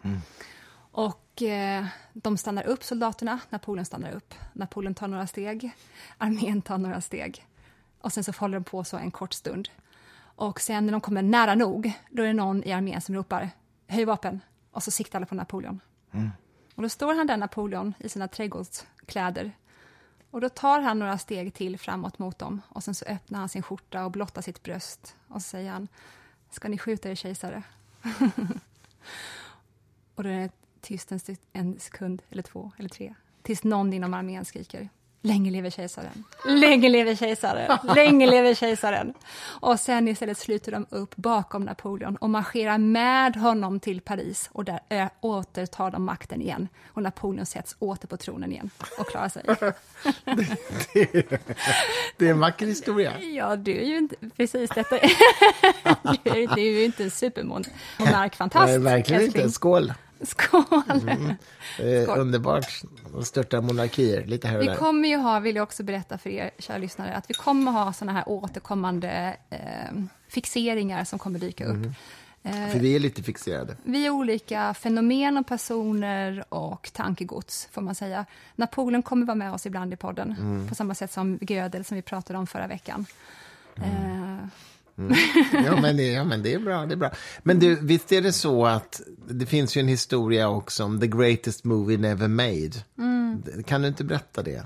Och 0.92 1.42
eh, 1.42 1.86
de 2.14 2.38
stannar 2.38 2.64
upp, 2.64 2.84
soldaterna. 2.84 3.40
Napoleon 3.50 3.86
stannar 3.86 4.12
upp. 4.12 4.34
Napoleon 4.54 4.96
tar 4.96 5.08
några 5.08 5.28
steg. 5.28 5.72
Armén 6.18 6.62
tar 6.62 6.78
några 6.78 7.02
steg. 7.02 7.46
Och 8.02 8.14
sen 8.14 8.24
så 8.24 8.32
håller 8.32 8.60
de 8.60 8.64
på 8.64 8.84
så 8.84 8.98
en 8.98 9.12
kort 9.12 9.34
stund. 9.34 9.70
Och 10.36 10.62
sen 10.62 10.86
när 10.86 10.92
de 10.92 11.02
kommer 11.02 11.22
nära 11.22 11.56
nog, 11.56 11.92
då 12.10 12.24
är 12.24 12.28
det 12.28 12.34
någon 12.34 12.64
i 12.64 12.72
armén 12.72 13.02
som 13.02 13.16
ropar 13.16 13.50
höj 13.88 14.06
vapen. 14.06 14.40
Och 14.72 14.84
så 14.84 14.92
siktar 14.92 15.20
alla 15.20 15.26
på 15.26 15.36
Napoleon. 15.36 15.80
Och 16.76 16.82
då 16.82 16.90
står 16.90 17.14
han 17.14 17.28
där, 17.28 17.38
Napoleon, 17.38 17.94
i 18.00 18.10
sina 18.10 18.28
trädgårdskläder. 18.28 19.52
Och 20.32 20.42
då 20.42 20.50
tar 20.50 20.82
han 20.82 21.00
några 21.00 21.18
steg 21.18 21.54
till 21.54 21.80
framåt 21.80 22.20
mot 22.20 22.40
dem. 22.40 22.62
Och 22.70 22.84
sen 22.84 22.96
så 22.96 23.06
öppnar 23.06 23.40
han 23.40 23.50
sin 23.50 23.64
skjorta 23.64 24.06
och 24.06 24.12
blottar 24.12 24.42
sitt 24.42 24.64
bröst. 24.64 25.16
Och 25.28 25.42
så 25.42 25.48
säger 25.48 25.72
han, 25.72 25.88
ska 26.50 26.70
ni 26.70 26.78
skjuta 26.78 27.10
er 27.10 27.16
kejsare? 27.16 27.64
och 30.16 30.24
då 30.24 30.30
är 30.30 30.40
det 30.40 30.52
tyst 30.82 31.12
en, 31.12 31.20
en 31.54 31.80
sekund, 31.80 32.22
eller 32.30 32.44
två, 32.44 32.72
eller 32.78 32.90
tre. 32.90 33.16
Tills 33.42 33.64
någon 33.64 33.94
inom 33.94 34.14
armén 34.14 34.46
skriker, 34.46 34.90
länge 35.24 35.52
lever 35.52 35.70
kejsaren, 35.70 36.24
länge 36.46 36.90
lever 36.90 37.16
kejsaren, 37.16 37.78
länge 37.96 38.28
lever 38.28 38.54
kejsaren. 38.54 39.14
Och 39.44 39.80
sen 39.80 40.08
istället 40.08 40.38
sluter 40.38 40.72
de 40.72 40.86
upp 40.90 41.16
bakom 41.16 41.64
Napoleon 41.64 42.16
och 42.16 42.30
marscherar 42.30 42.78
med 42.78 43.36
honom 43.36 43.80
till 43.80 44.02
Paris 44.02 44.50
och 44.54 44.66
där 44.66 44.80
återtar 45.22 45.92
de 45.92 46.06
makten 46.06 46.42
igen. 46.42 46.68
Och 46.88 47.04
Napoleon 47.04 47.46
sätts 47.46 47.76
åter 47.80 48.08
på 48.08 48.18
tronen 48.18 48.52
igen 48.52 48.70
och 49.00 49.08
klarar 49.08 49.30
sig. 49.30 49.44
Det 52.18 52.28
är 52.28 52.32
en 52.32 52.40
vacker 52.40 52.66
historia. 52.66 53.20
Ja, 53.22 53.56
du 53.56 53.72
är 53.82 53.86
ju 53.86 53.98
inte 53.98 54.16
precis 54.38 54.70
detta. 54.70 55.00
du 55.00 56.30
är, 56.30 56.56
du 56.56 56.62
är 56.62 56.72
ju 56.72 56.86
inte 56.86 57.04
en 57.04 57.12
supermonark-fantast. 57.12 58.68
Nej, 58.68 58.80
verkligen 58.80 59.24
inte. 59.24 59.50
Skål! 59.50 59.94
Skål! 60.26 60.64
Eh, 61.80 62.04
Skål. 62.04 62.20
underbart 62.20 62.82
störta 63.24 63.62
monarkier 63.62 64.26
lite 64.26 64.48
här 64.48 64.56
och 64.58 64.64
Vi 64.64 64.68
där. 64.68 64.76
kommer 64.76 65.10
ju 65.10 65.18
ha, 65.18 65.40
vill 65.40 65.56
jag 65.56 65.64
också 65.64 65.84
berätta 65.84 66.18
för 66.18 66.30
er 66.30 66.52
kära 66.60 66.78
lyssnare, 66.78 67.16
att 67.16 67.30
vi 67.30 67.34
kommer 67.34 67.72
ha 67.72 67.94
såna 67.94 68.12
här 68.12 68.30
återkommande 68.30 69.38
eh, 69.50 69.60
fixeringar 70.28 71.04
som 71.04 71.20
kommer 71.20 71.40
dyka 71.40 71.66
upp. 71.66 71.86
Eh, 72.44 72.68
För 72.70 72.80
vi 72.80 72.96
är 72.96 73.00
lite 73.00 73.24
fixerade. 73.24 73.78
vi 73.84 74.06
är 74.06 74.10
olika 74.10 74.74
fenomen 74.74 75.38
och 75.38 75.48
personer 75.48 76.44
och 76.50 76.90
tankegods, 76.94 77.68
får 77.72 77.82
man 77.82 77.96
säga. 77.96 78.26
Napoleon 78.56 79.04
kommer 79.04 79.26
vara 79.26 79.36
med 79.36 79.54
oss 79.54 79.66
ibland 79.66 79.94
i 79.94 79.96
podden, 79.96 80.36
Mm. 80.40 80.68
på 80.70 80.76
samma 80.76 80.96
sätt 80.96 81.12
som 81.12 81.38
Gödel 81.42 81.86
som 81.86 81.96
vi 81.96 82.02
pratade 82.02 82.40
om 82.40 82.48
förra 82.48 82.68
veckan. 82.68 83.06
Eh, 84.98 85.64
Ja 85.66 85.82
men, 85.82 85.98
det, 85.98 86.04
ja, 86.12 86.24
men 86.24 86.44
det 86.44 86.54
är 86.54 86.60
bra. 86.60 86.86
Det 86.86 86.94
är 86.94 86.98
bra. 86.98 87.12
Men 87.44 87.60
du, 87.60 87.76
visst 87.82 88.12
är 88.12 88.22
det 88.22 88.34
så 88.34 88.66
att 88.66 89.02
det 89.30 89.46
finns 89.46 89.78
ju 89.78 89.82
en 89.82 89.88
historia 89.88 90.50
också 90.50 90.84
om 90.84 91.00
the 91.00 91.08
greatest 91.08 91.64
movie 91.64 91.98
never 91.98 92.28
made. 92.28 92.72
Mm. 92.98 93.44
Kan 93.66 93.82
du 93.82 93.88
inte 93.88 94.04
berätta 94.04 94.44
det? 94.44 94.66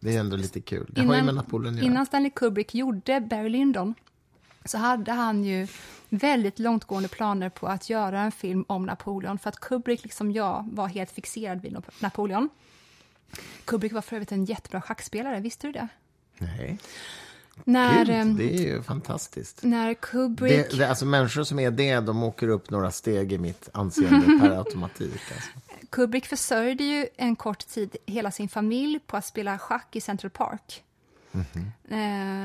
Det 0.00 0.16
är 0.16 0.20
ändå 0.20 0.36
lite 0.36 0.60
kul. 0.60 0.86
Det 0.88 1.00
har 1.02 1.16
ju 1.16 1.22
med 1.22 1.34
Napoleon 1.34 1.78
innan 1.78 2.06
Stanley 2.06 2.30
Kubrick 2.30 2.74
gjorde 2.74 3.20
Barry 3.20 3.48
Lyndon 3.48 3.94
så 4.64 4.78
hade 4.78 5.12
han 5.12 5.44
ju 5.44 5.66
väldigt 6.08 6.58
långtgående 6.58 7.08
planer 7.08 7.48
på 7.48 7.66
att 7.66 7.90
göra 7.90 8.20
en 8.20 8.32
film 8.32 8.64
om 8.68 8.86
Napoleon 8.86 9.38
för 9.38 9.48
att 9.48 9.60
Kubrick, 9.60 10.02
liksom 10.02 10.32
jag, 10.32 10.68
var 10.72 10.88
helt 10.88 11.10
fixerad 11.10 11.62
vid 11.62 11.72
Nap- 11.72 11.90
Napoleon. 12.02 12.48
Kubrick 13.64 13.92
var 13.92 14.00
för 14.02 14.16
övrigt 14.16 14.32
en 14.32 14.44
jättebra 14.44 14.80
schackspelare, 14.80 15.40
visste 15.40 15.66
du 15.66 15.72
det? 15.72 15.88
Nej, 16.38 16.78
När, 17.64 18.04
Gud, 18.04 18.14
ehm, 18.14 18.36
det 18.36 18.54
är 18.54 18.62
ju 18.62 18.82
fantastiskt. 18.82 19.62
när 19.62 19.94
Kubrick... 19.94 20.70
Det, 20.70 20.78
det, 20.78 20.88
alltså 20.88 21.06
människor 21.06 21.44
som 21.44 21.58
är 21.58 21.70
det, 21.70 22.00
de 22.00 22.22
åker 22.22 22.48
upp 22.48 22.70
några 22.70 22.90
steg 22.90 23.32
i 23.32 23.38
mitt 23.38 23.68
anseende 23.72 24.40
per 24.40 24.50
automatik. 24.58 25.20
Alltså. 25.34 25.50
Kubrick 25.90 26.26
försörjde 26.26 26.84
ju 26.84 27.06
en 27.16 27.36
kort 27.36 27.66
tid 27.66 27.96
hela 28.06 28.30
sin 28.30 28.48
familj 28.48 29.00
på 29.06 29.16
att 29.16 29.24
spela 29.24 29.58
schack 29.58 29.96
i 29.96 30.00
Central 30.00 30.30
Park. 30.30 30.84
Eh, 31.32 31.96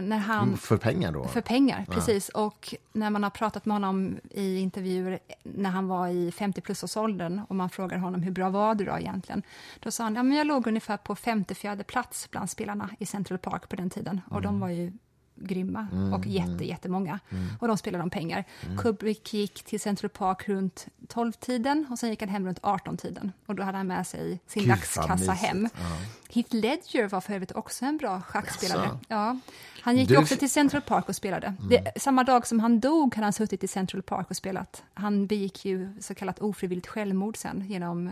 när 0.02 0.18
han, 0.18 0.58
För 0.58 0.78
pengar 0.78 1.12
då? 1.12 1.28
för 1.28 1.42
pengar, 1.42 1.86
precis. 1.90 2.30
Och 2.30 2.76
när 2.94 3.10
man 3.10 3.24
har 3.24 3.30
pratat 3.30 3.66
med 3.66 3.76
honom 3.76 4.18
i 4.32 4.58
intervjuer 4.58 5.20
när 5.44 5.70
han 5.70 5.88
var 5.88 6.08
i 6.08 6.32
50 6.32 6.62
plus-årsåldern 6.62 7.42
och 7.50 7.56
man 7.56 7.70
frågar 7.70 7.98
honom 7.98 8.22
hur 8.22 8.32
bra 8.32 8.50
var 8.50 8.76
du 8.76 8.86
då 8.86 8.98
egentligen? 9.00 9.44
Då 9.80 9.92
sa 9.92 10.04
han, 10.04 10.16
ja 10.16 10.24
men 10.24 10.38
jag 10.38 10.48
låg 10.48 10.68
ungefär 10.68 10.98
på 10.98 11.16
54 11.16 11.84
plats 11.84 12.28
bland 12.32 12.50
spelarna 12.50 12.90
i 13.00 13.06
Central 13.06 13.38
Park 13.38 13.70
på 13.70 13.76
den 13.76 13.90
tiden. 13.90 14.22
Och 14.30 14.42
de 14.42 14.60
var 14.60 14.70
ju 14.70 14.92
grymma 15.36 15.88
och 16.14 16.26
jätte, 16.26 16.66
jättemånga. 16.66 17.20
Och 17.60 17.68
de 17.68 17.78
spelade 17.78 18.04
om 18.04 18.10
pengar. 18.10 18.44
Kubrick 18.78 19.34
gick 19.34 19.64
till 19.64 19.80
Central 19.80 20.10
Park 20.10 20.50
runt 20.50 20.88
12-tiden 21.08 21.86
och 21.90 22.00
sen 22.00 22.10
gick 22.10 22.22
han 22.22 22.30
hem 22.30 22.46
runt 22.46 22.62
18-tiden. 22.62 23.32
Och 23.46 23.56
då 23.56 23.64
hade 23.64 23.78
han 23.78 23.88
med 23.88 24.08
sig 24.08 24.40
sin 24.48 24.64
Gud, 24.64 24.70
dagskassa 24.70 25.32
hem. 25.32 25.70
Ja. 25.74 25.98
Heath 26.34 26.56
Ledger 26.56 27.08
var 27.08 27.22
för 27.22 27.34
övrigt 27.34 27.52
också 27.52 27.86
en 27.86 27.98
bra 27.98 28.22
schackspelare. 28.22 28.90
Ja. 29.08 29.40
Han 29.82 29.98
gick 29.98 30.10
Du 30.10 30.18
också 30.18 30.36
till 30.36 30.50
Central 30.50 30.82
Park 30.82 31.10
och 31.10 31.16
spelade. 31.16 31.54
Det, 31.70 32.02
samma 32.02 32.24
dag 32.24 32.48
som 32.48 32.60
han 32.60 32.80
dog 32.80 33.16
hade 33.16 33.26
han 33.26 33.34
suttit 33.34 33.64
i 33.64 33.68
Central 33.68 34.02
Park 34.02 34.30
och 34.30 34.36
spelat. 34.36 34.84
Han 34.94 35.28
begick 35.28 35.66
ju 35.66 35.94
så 36.00 36.16
kallat 36.16 36.40
ofrivilligt 36.40 36.88
självmord 36.88 37.38
sen 37.38 37.66
genom 37.68 38.08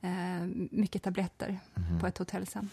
eh, 0.00 0.10
mycket 0.70 1.02
tabletter 1.02 1.58
på 2.00 2.06
ett 2.06 2.18
hotell 2.18 2.46
sen. 2.46 2.70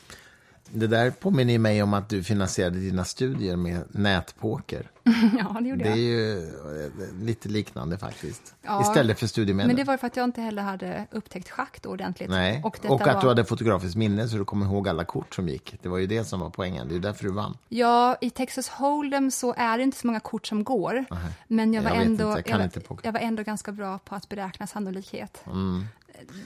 Det 0.75 0.87
där 0.87 1.11
påminner 1.11 1.59
mig 1.59 1.83
om 1.83 1.93
att 1.93 2.09
du 2.09 2.23
finansierade 2.23 2.79
dina 2.79 3.05
studier 3.05 3.55
med 3.55 3.83
nätpoker. 3.91 4.89
ja, 5.39 5.57
det 5.61 5.69
gjorde 5.69 5.83
Det 5.83 5.89
är 5.89 5.95
jag. 5.95 5.97
ju 5.99 6.37
eh, 6.39 7.23
lite 7.23 7.49
liknande 7.49 7.97
faktiskt. 7.97 8.55
Ja. 8.61 8.81
Istället 8.81 9.19
för 9.19 9.27
studiemedel. 9.27 9.67
Men 9.67 9.75
det 9.75 9.83
var 9.83 9.97
för 9.97 10.07
att 10.07 10.17
jag 10.17 10.23
inte 10.23 10.41
heller 10.41 10.61
hade 10.61 11.07
upptäckt 11.11 11.49
schack 11.49 11.81
då 11.81 11.89
ordentligt. 11.89 12.29
Nej. 12.29 12.61
Och, 12.63 12.85
Och, 12.85 13.01
att 13.01 13.13
var... 13.15 13.21
du 13.21 13.27
hade 13.27 13.45
fotografiskt 13.45 13.95
minne 13.95 14.27
så 14.27 14.37
du 14.37 14.45
kommer 14.45 14.65
ihåg 14.65 14.89
alla 14.89 15.05
kort 15.05 15.35
som 15.35 15.49
gick. 15.49 15.75
Det 15.81 15.89
var 15.89 15.97
ju 15.97 16.07
det 16.07 16.23
som 16.23 16.39
var 16.39 16.49
poängen. 16.49 16.87
Det 16.89 16.95
är 16.95 16.99
därför 16.99 17.23
du 17.23 17.31
vann. 17.31 17.57
Ja, 17.69 18.17
i 18.21 18.29
Texas 18.29 18.71
Hold'em 18.71 19.29
så 19.29 19.53
är 19.57 19.77
det 19.77 19.83
inte 19.83 19.97
så 19.97 20.07
många 20.07 20.19
kort 20.19 20.47
som 20.47 20.63
går. 20.63 21.05
Men 21.47 21.73
jag 21.73 21.81
var, 21.81 21.89
Jag 21.89 22.01
ändå, 22.01 22.37
jag 22.45 22.69
jag 23.03 23.11
var 23.11 23.19
ändå 23.19 23.43
ganska 23.43 23.71
bra 23.71 23.99
på 23.99 24.15
att 24.15 24.29
beräkna 24.29 24.67
sannolikhet. 24.67 25.43
Mm. 25.45 25.85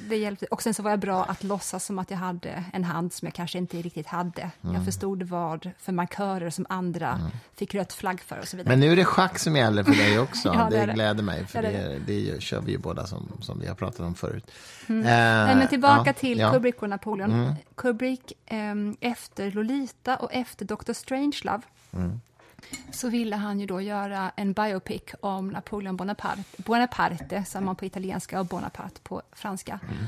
Det 0.10 0.18
hjälpte. 0.18 0.46
Och 0.46 0.62
sen 0.62 0.74
så 0.74 0.84
var 0.84 0.90
jag 0.90 1.00
bra 1.00 1.24
att 1.24 1.44
låtsas 1.44 1.86
som 1.86 2.00
att 2.00 2.12
jag 2.12 2.18
hade 2.18 2.64
en 2.74 2.84
hand 2.84 3.14
som 3.14 3.26
jag 3.26 3.34
kanske 3.34 3.58
inte 3.58 3.78
riktigt 3.78 4.08
hade. 4.08 4.52
Mm. 4.64 4.76
Jag 4.76 4.86
förstod 4.86 5.24
vad 5.24 5.72
för 5.80 5.92
markörer 5.92 6.50
som 6.50 6.66
andra 6.70 7.32
fick 7.56 7.76
rött 7.76 7.94
flagg 7.94 8.22
för 8.22 8.40
och 8.40 8.48
så 8.48 8.58
vidare. 8.58 8.72
Men 8.72 8.80
nu 8.80 8.92
är 8.92 8.96
det 8.96 9.06
schack 9.06 9.40
som 9.40 9.56
gäller 9.56 9.84
för 9.84 9.92
dig 9.92 10.20
också. 10.28 10.54
Ja, 10.54 10.68
det 10.72 10.86
det 10.86 10.94
gläder 10.94 11.24
mig, 11.24 11.46
för 11.48 11.62
det, 11.62 11.72
det 11.72 12.00
det, 12.06 12.32
det 12.34 12.42
kör 12.42 12.62
vi 12.62 12.72
ju 12.72 12.78
båda 12.78 13.08
som, 13.08 13.28
som 13.42 13.60
vi 13.60 13.68
har 13.68 13.76
pratat 13.76 14.00
om 14.00 14.16
förut. 14.16 14.52
Mm. 14.88 15.02
Nej, 15.02 15.56
men 15.56 15.68
tillbaka 15.68 16.04
ja, 16.06 16.14
till 16.14 16.40
ja. 16.40 16.48
Mm. 16.48 16.54
Kubrick 16.54 16.82
och 16.82 16.90
Napoleon. 16.90 17.56
Kubrick, 17.76 18.34
ehm, 18.46 18.98
efter 19.02 19.52
Lolita 19.52 20.16
och 20.16 20.34
efter 20.34 20.66
Dr. 20.66 20.94
Strangelove 20.94 21.62
Mm. 21.92 22.22
Så 22.92 23.10
ville 23.10 23.36
han 23.36 23.60
ju 23.60 23.66
då 23.66 23.82
göra 23.82 24.32
en 24.36 24.54
biopic 24.54 25.02
om 25.22 25.48
Napoleon 25.48 25.96
Bonaparte, 25.96 26.44
Bonaparte 26.58 27.46
sa 27.46 27.62
man 27.62 27.76
på 27.76 27.86
italienska 27.86 28.40
och 28.40 28.46
Bonaparte 28.46 29.02
på 29.02 29.22
franska. 29.32 29.80
Mm. 29.84 30.06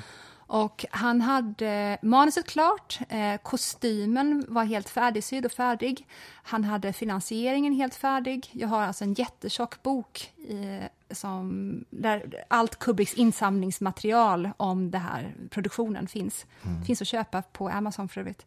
Och 0.50 0.86
han 0.92 1.22
hade 1.22 1.98
manuset 2.02 2.48
klart, 2.48 3.00
eh, 3.10 3.38
kostymen 3.44 4.46
var 4.48 4.64
helt 4.64 4.90
färdigsydd 4.90 5.46
och 5.46 5.52
färdig. 5.52 6.08
Han 6.44 6.64
hade 6.64 6.94
finansieringen 6.94 7.74
helt 7.74 7.96
färdig. 7.96 8.50
Jag 8.52 8.68
har 8.68 8.82
alltså 8.82 9.04
en 9.04 9.14
jättetjock 9.14 9.84
bok 9.84 10.32
eh, 10.50 11.16
som, 11.16 11.86
där 11.90 12.44
allt 12.48 12.80
Kubricks 12.80 13.14
insamlingsmaterial 13.14 14.50
om 14.58 14.92
den 14.92 15.02
här 15.02 15.36
produktionen 15.50 16.08
finns. 16.08 16.46
Finns 16.86 17.02
att 17.02 17.08
köpa 17.08 17.42
på 17.42 17.70
Amazon 17.70 18.10
för 18.10 18.22
övrigt. 18.22 18.46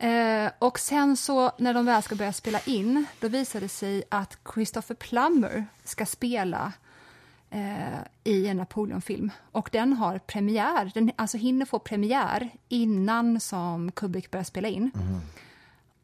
Eh, 0.00 0.50
och 0.58 0.78
sen 0.78 1.16
så 1.16 1.52
när 1.58 1.74
de 1.74 1.86
väl 1.86 2.02
ska 2.02 2.14
börja 2.14 2.32
spela 2.32 2.60
in, 2.60 3.04
då 3.20 3.28
visar 3.28 3.60
det 3.60 3.68
sig 3.68 4.02
att 4.08 4.38
Christopher 4.54 4.94
Plummer 4.94 5.66
ska 5.84 6.06
spela 6.06 6.72
eh, 7.50 7.98
i 8.24 8.46
en 8.46 8.56
Napoleon-film. 8.56 9.30
Och 9.52 9.68
den 9.72 9.92
har 9.92 10.18
premiär, 10.18 10.90
den 10.94 11.12
alltså 11.16 11.36
hinner 11.36 11.66
få 11.66 11.78
premiär 11.78 12.48
innan 12.68 13.40
som 13.40 13.92
Kubrick 13.92 14.30
börjar 14.30 14.44
spela 14.44 14.68
in. 14.68 14.90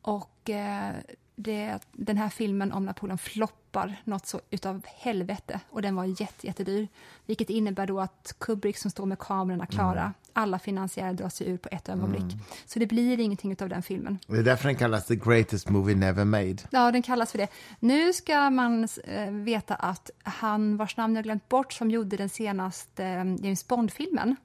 Och 0.03 0.51
eh, 0.51 0.95
det, 1.37 1.79
den 1.93 2.17
här 2.17 2.29
filmen 2.29 2.73
om 2.73 2.85
Napoleon 2.85 3.19
floppar 3.19 3.97
något 4.05 4.27
så 4.27 4.41
utav 4.51 4.83
helvete 4.87 5.61
och 5.71 5.83
den 5.83 5.97
var 5.97 6.05
jätte, 6.05 6.47
jättedyr. 6.47 6.89
Vilket 7.27 7.51
innebär 7.51 7.87
då 7.87 8.01
att 8.01 8.35
Kubrick 8.39 8.79
som 8.79 8.91
står 8.91 9.07
med 9.07 9.19
kamerorna 9.19 9.67
klara, 9.67 10.13
alla 10.37 10.59
finansiärer 10.59 11.12
drar 11.12 11.29
sig 11.29 11.49
ur 11.49 11.57
på 11.57 11.68
ett 11.72 11.88
ögonblick. 11.88 12.37
Så 12.66 12.79
det 12.79 12.87
blir 12.87 13.20
ingenting 13.20 13.53
utav 13.53 13.68
den 13.68 13.83
filmen. 13.83 14.18
Det 14.27 14.38
är 14.38 14.42
därför 14.42 14.68
den 14.68 14.77
kallas 14.77 15.07
the 15.07 15.16
greatest 15.16 15.68
movie 15.68 15.96
never 15.96 16.25
made. 16.25 16.57
Ja, 16.70 16.92
den 16.92 17.03
kallas 17.03 17.31
för 17.31 17.38
det. 17.38 17.49
Nu 17.81 18.12
ska 18.12 18.51
man 18.51 18.88
eh, 19.05 19.31
veta 19.31 19.75
att 19.75 20.11
han 20.22 20.77
vars 20.77 20.96
namn 20.96 21.14
jag 21.14 21.25
glömt 21.25 21.49
bort 21.49 21.72
som 21.72 21.90
gjorde 21.90 22.16
den 22.16 22.29
senaste 22.29 23.05
eh, 23.05 23.25
James 23.44 23.68
Bond-filmen, 23.68 24.37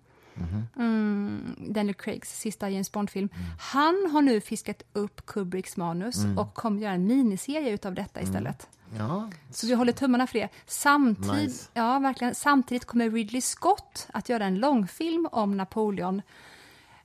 mm, 0.77 1.56
Daniel 1.69 1.95
Craigs 1.95 2.39
sista 2.39 2.69
James 2.69 2.91
Bond-film, 2.91 3.30
han 3.60 4.10
har 4.12 4.21
nu 4.21 4.41
fiskat 4.41 4.84
upp 4.93 5.25
Kubricks 5.25 5.77
manus 5.77 6.17
och 6.38 6.54
kommer 6.54 6.82
göra 6.82 6.93
en 6.93 7.08
miniserie 7.08 7.69
utav 7.73 7.93
detta 7.93 8.21
istället. 8.21 8.67
Ja, 8.97 9.30
Så 9.51 9.67
vi 9.67 9.73
håller 9.73 9.93
tummarna 9.93 10.27
för 10.27 10.39
det. 10.39 10.49
Samtid, 10.67 11.32
Nice. 11.32 11.69
ja, 11.73 11.99
verkligen. 11.99 12.36
Samtidigt 12.36 12.86
kommer 12.86 13.10
Ridley 13.10 13.41
Scott 13.41 14.08
att 14.13 14.30
göra 14.30 14.45
en 14.45 14.60
långfilm 14.60 15.27
om 15.32 15.58
Napoleon 15.58 16.21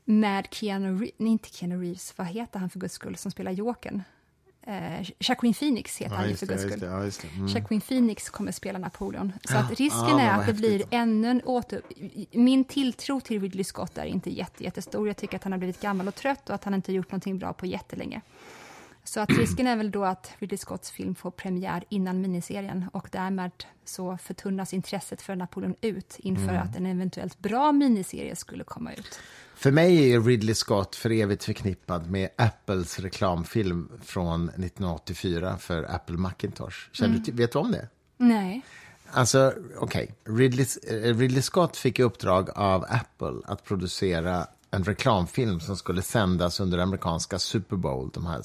med 0.05 0.47
Keanu 0.51 0.89
Reeves, 0.99 1.11
nej 1.17 1.33
inte 1.33 1.49
Keanu 1.49 1.81
Reeves, 1.83 2.15
vad 2.19 2.27
heter 2.27 2.59
han 2.59 2.71
för 2.71 2.79
guds 2.81 2.95
skull 2.95 3.17
som 3.17 3.31
spelar 3.31 3.51
Jokern? 3.53 4.03
Eh, 4.69 5.11
Jacqueline 5.21 5.55
Phoenix 5.55 5.97
heter 5.99 6.15
ja 6.15 6.21
han 6.21 6.29
ju 6.29 6.37
för 6.37 6.47
guds 6.47 6.63
skull. 6.63 6.79
ja. 6.83 6.89
Mm. 7.37 7.47
Jacqueline 7.49 7.81
Phoenix 7.81 8.31
kommer 8.31 8.53
spela 8.53 8.79
Napoleon. 8.79 9.33
Så 9.45 9.57
att 9.57 9.71
risken 9.71 10.09
Ja, 10.09 10.21
är 10.21 10.41
att 10.41 10.47
det 10.47 10.53
blir 10.53 10.71
häftigt. 10.73 10.89
ännu 10.93 11.29
en 11.31 11.41
åter... 11.41 11.83
Min 12.39 12.65
tilltro 12.65 13.21
till 13.21 13.41
Ridley 13.43 13.65
Scott 13.65 13.99
är 13.99 14.05
inte 14.07 14.31
jätte, 14.31 14.65
jättestor. 14.65 15.07
Jag 15.07 15.17
tycker 15.17 15.37
att 15.37 15.43
han 15.43 15.53
har 15.53 15.59
blivit 15.59 15.81
gammal 15.81 16.09
och 16.09 16.15
trött 16.15 16.49
och 16.49 16.55
att 16.55 16.65
han 16.65 16.75
inte 16.75 16.93
har 16.93 16.97
gjort 16.97 17.11
någonting 17.11 17.39
bra 17.39 17.53
på 17.53 17.67
jättelänge. 17.67 18.21
Så 19.07 19.21
att 19.21 19.31
risken 19.31 19.67
är 19.67 19.77
väl 19.77 19.91
då 19.91 20.05
att 20.05 20.31
Ridley 20.39 20.59
Scotts 20.59 20.91
film 20.91 21.15
får 21.15 21.31
premiär 21.31 21.85
innan 21.89 22.21
miniserien 22.21 22.85
och 22.93 23.09
därmed 23.13 23.51
så 23.85 24.19
förtunnas 24.23 24.75
intresset 24.75 25.23
för 25.23 25.37
Napoleon 25.37 25.75
ut 25.81 26.17
inför 26.19 26.49
Mm. 26.49 26.63
att 26.63 26.77
en 26.77 26.87
eventuellt 26.87 27.39
bra 27.39 27.73
miniserie 27.73 28.37
skulle 28.37 28.65
komma 28.65 28.93
ut. 28.93 29.19
För 29.57 29.71
mig 29.71 30.13
är 30.13 30.21
Ridley 30.21 30.55
Scott 30.55 30.97
för 30.97 31.11
evigt 31.13 31.45
förknippad 31.45 32.11
med 32.11 32.29
Apples 32.37 32.99
reklamfilm 32.99 33.89
från 34.05 34.49
1984 34.49 35.57
för 35.59 35.95
Apple 35.95 36.17
Macintosh. 36.17 36.77
Känner 36.93 37.11
Mm. 37.11 37.23
du 37.23 37.33
vet 37.33 37.53
du 37.53 37.59
om 37.59 37.73
det? 37.73 37.89
Nej. 38.17 38.63
Alltså, 39.11 39.53
okej. 39.79 40.15
Ridley, 40.25 40.67
eh, 40.91 41.17
Ridley 41.17 41.43
Scott 41.43 41.77
fick 41.77 41.99
i 41.99 42.03
uppdrag 42.03 42.51
av 42.55 42.85
Apple 42.89 43.35
att 43.45 43.65
producera 43.65 44.47
en 44.71 44.85
reklamfilm 44.85 45.61
som 45.61 45.77
skulle 45.77 46.03
sändas 46.03 46.61
under 46.61 46.79
amerikanska 46.79 47.39
Super 47.39 47.77
Bowl, 47.77 48.11
de 48.15 48.27
här 48.27 48.43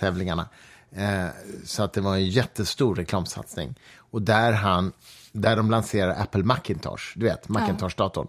sporttävlingarna. 0.00 0.48
Eh, 0.92 1.28
så 1.64 1.82
att 1.82 1.92
det 1.92 2.00
var 2.00 2.14
en 2.14 2.28
jättestor 2.28 2.94
reklamsatsning. 2.94 3.74
Och 4.12 4.22
där, 4.22 4.52
han, 4.52 4.92
där 5.32 5.56
de 5.56 5.70
lanserar 5.70 6.22
Apple 6.22 6.42
Macintosh, 6.42 7.12
du 7.14 7.26
vet, 7.26 7.48
Macintosh-datorn. 7.48 8.28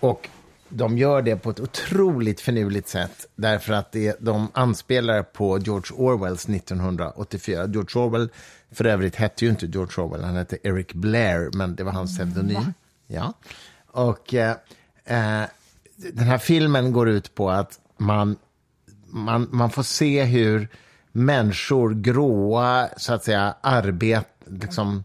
Och 0.00 0.28
de 0.68 0.98
gör 0.98 1.22
det 1.22 1.36
på 1.36 1.50
ett 1.50 1.60
otroligt 1.60 2.40
finurligt 2.40 2.88
sätt 2.88 3.26
därför 3.36 3.72
att 3.72 3.92
det, 3.92 4.16
de 4.20 4.48
anspelar 4.54 5.22
på 5.22 5.58
George 5.58 5.96
Orwells 5.96 6.48
1984. 6.48 7.66
George 7.66 8.02
Orwell, 8.02 8.28
för 8.70 8.84
övrigt, 8.84 9.16
hette 9.16 9.44
ju 9.44 9.50
inte 9.50 9.66
George 9.66 10.04
Orwell, 10.04 10.24
han 10.24 10.36
hette 10.36 10.58
Eric 10.62 10.94
Blair, 10.94 11.50
men 11.56 11.76
det 11.76 11.84
var 11.84 11.92
hans 11.92 12.16
pseudonym. 12.16 12.72
Ja. 13.06 13.32
Och 13.86 14.34
eh, 14.34 14.56
eh, 15.04 15.44
den 15.96 16.26
här 16.26 16.38
filmen 16.38 16.92
går 16.92 17.08
ut 17.08 17.34
på 17.34 17.50
att 17.50 17.80
man, 17.98 18.36
man, 19.06 19.48
man 19.52 19.70
får 19.70 19.82
se 19.82 20.24
hur 20.24 20.68
människor, 21.12 21.94
gråa, 21.94 22.88
så 22.96 23.14
att 23.14 23.24
säga, 23.24 23.54
arbet, 23.60 24.28
liksom 24.46 25.04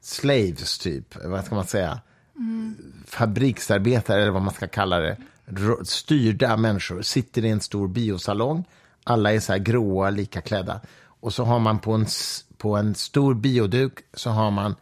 slaves 0.00 0.78
typ, 0.78 1.24
vad 1.24 1.44
ska 1.44 1.54
man 1.54 1.66
säga? 1.66 2.00
fabriksarbetare, 3.06 4.22
eller 4.22 4.32
vad 4.32 4.42
man 4.42 4.54
ska 4.54 4.66
kalla 4.68 4.98
det, 4.98 5.16
styrda 5.84 6.56
människor, 6.56 7.02
sitter 7.02 7.44
i 7.44 7.50
en 7.50 7.60
stor 7.60 7.88
biosalong. 7.88 8.64
Alla 9.04 9.32
är 9.32 9.40
så 9.40 9.52
här 9.52 9.58
gråa, 9.58 10.10
lika 10.10 10.40
klädda. 10.40 10.80
Och 11.00 11.34
så 11.34 11.44
har 11.44 11.58
man 11.58 11.78
på 11.78 11.92
en, 11.92 12.06
på 12.58 12.76
en 12.76 12.94
stor 12.94 13.34
bioduk 13.34 13.98
så 14.14 14.30
har 14.30 14.50
man 14.50 14.74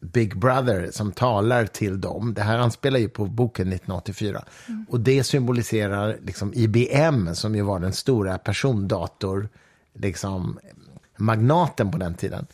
Big 0.00 0.38
Brother 0.38 0.90
som 0.92 1.12
talar 1.12 1.66
till 1.66 2.00
dem. 2.00 2.34
Det 2.34 2.42
här 2.42 2.58
anspelar 2.58 2.98
ju 2.98 3.08
på 3.08 3.24
boken 3.26 3.68
1984. 3.68 4.44
Och 4.88 5.00
det 5.00 5.24
symboliserar 5.24 6.18
liksom 6.22 6.52
IBM 6.54 7.34
som 7.34 7.54
ju 7.54 7.62
var 7.62 7.78
den 7.78 7.92
stora 7.92 8.38
persondator, 8.38 9.48
liksom 9.94 10.58
magnaten 11.16 11.90
på 11.90 11.98
den 11.98 12.14
tiden. 12.14 12.46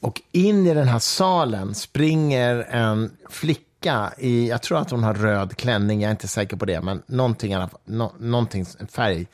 Och 0.00 0.22
in 0.32 0.66
i 0.66 0.74
den 0.74 0.88
här 0.88 0.98
salen 0.98 1.74
springer 1.74 2.56
en 2.70 3.10
flicka 3.30 4.12
i, 4.18 4.48
jag 4.48 4.62
tror 4.62 4.78
att 4.78 4.90
hon 4.90 5.02
har 5.02 5.14
röd 5.14 5.56
klänning, 5.56 6.00
jag 6.00 6.08
är 6.08 6.12
inte 6.12 6.28
säker 6.28 6.56
på 6.56 6.64
det, 6.64 6.80
men 6.80 7.02
någonting, 7.06 7.56
no, 7.84 8.12
någonting 8.18 8.66
färg. 8.92 9.26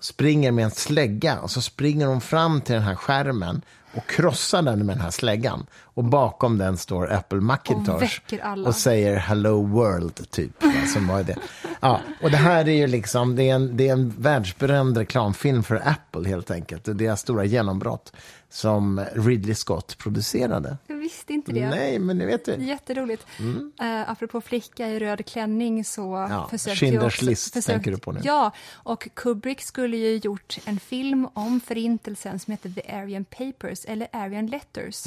springer 0.00 0.52
med 0.52 0.64
en 0.64 0.70
slägga 0.70 1.40
och 1.40 1.50
så 1.50 1.62
springer 1.62 2.06
hon 2.06 2.20
fram 2.20 2.60
till 2.60 2.74
den 2.74 2.84
här 2.84 2.94
skärmen 2.94 3.62
och 3.94 4.08
krossar 4.08 4.62
den 4.62 4.86
med 4.86 4.96
den 4.96 5.02
här 5.02 5.10
släggan. 5.10 5.66
Och 5.94 6.04
bakom 6.04 6.58
den 6.58 6.76
står 6.76 7.12
Apple 7.12 7.40
Macintosh 7.40 8.20
Och 8.58 8.66
och 8.66 8.74
säger 8.74 9.16
Hello 9.16 9.66
World, 9.66 10.30
typ. 10.30 10.52
Som 10.94 11.06
var 11.06 11.22
det. 11.22 11.36
Ja, 11.80 12.00
och 12.22 12.30
det 12.30 12.36
här 12.36 12.68
är 12.68 12.72
ju 12.72 12.86
liksom, 12.86 13.36
det 13.36 13.50
är, 13.50 13.54
en, 13.54 13.76
det 13.76 13.88
är 13.88 13.92
en 13.92 14.14
världsberömd 14.18 14.96
reklamfilm 14.96 15.62
för 15.62 15.88
Apple 15.88 16.28
helt 16.28 16.50
enkelt. 16.50 16.88
Och 16.88 16.96
deras 16.96 17.20
stora 17.20 17.44
genombrott 17.44 18.12
som 18.52 19.04
Ridley 19.14 19.54
Scott 19.54 19.98
producerade. 19.98 20.76
Jag 20.86 20.96
visste 20.96 21.32
inte 21.32 21.52
det. 21.52 21.68
Nej, 21.68 21.98
men 21.98 22.18
det 22.18 22.26
vet 22.26 22.44
du. 22.44 22.52
Jätteroligt. 22.52 23.26
Mm. 23.38 23.72
Uh, 23.82 24.10
apropå 24.10 24.40
flicka 24.40 24.88
i 24.88 24.98
röd 24.98 25.26
klänning 25.26 25.84
så 25.84 26.26
Ja, 26.30 26.48
försökte 26.50 26.86
jag 26.86 27.04
också... 27.04 27.24
list 27.24 27.66
tänker 27.66 27.90
du 27.90 27.98
på 27.98 28.12
nu. 28.12 28.20
Ja, 28.22 28.52
och 28.72 29.08
Kubrick 29.14 29.62
skulle 29.62 29.96
ju 29.96 30.16
gjort 30.16 30.58
en 30.64 30.80
film 30.80 31.28
om 31.34 31.60
förintelsen 31.60 32.38
som 32.38 32.50
heter 32.50 32.70
The 32.70 32.92
Aryan 32.92 33.24
Papers, 33.24 33.84
eller 33.84 34.08
Aryan 34.12 34.46
Letters. 34.46 35.06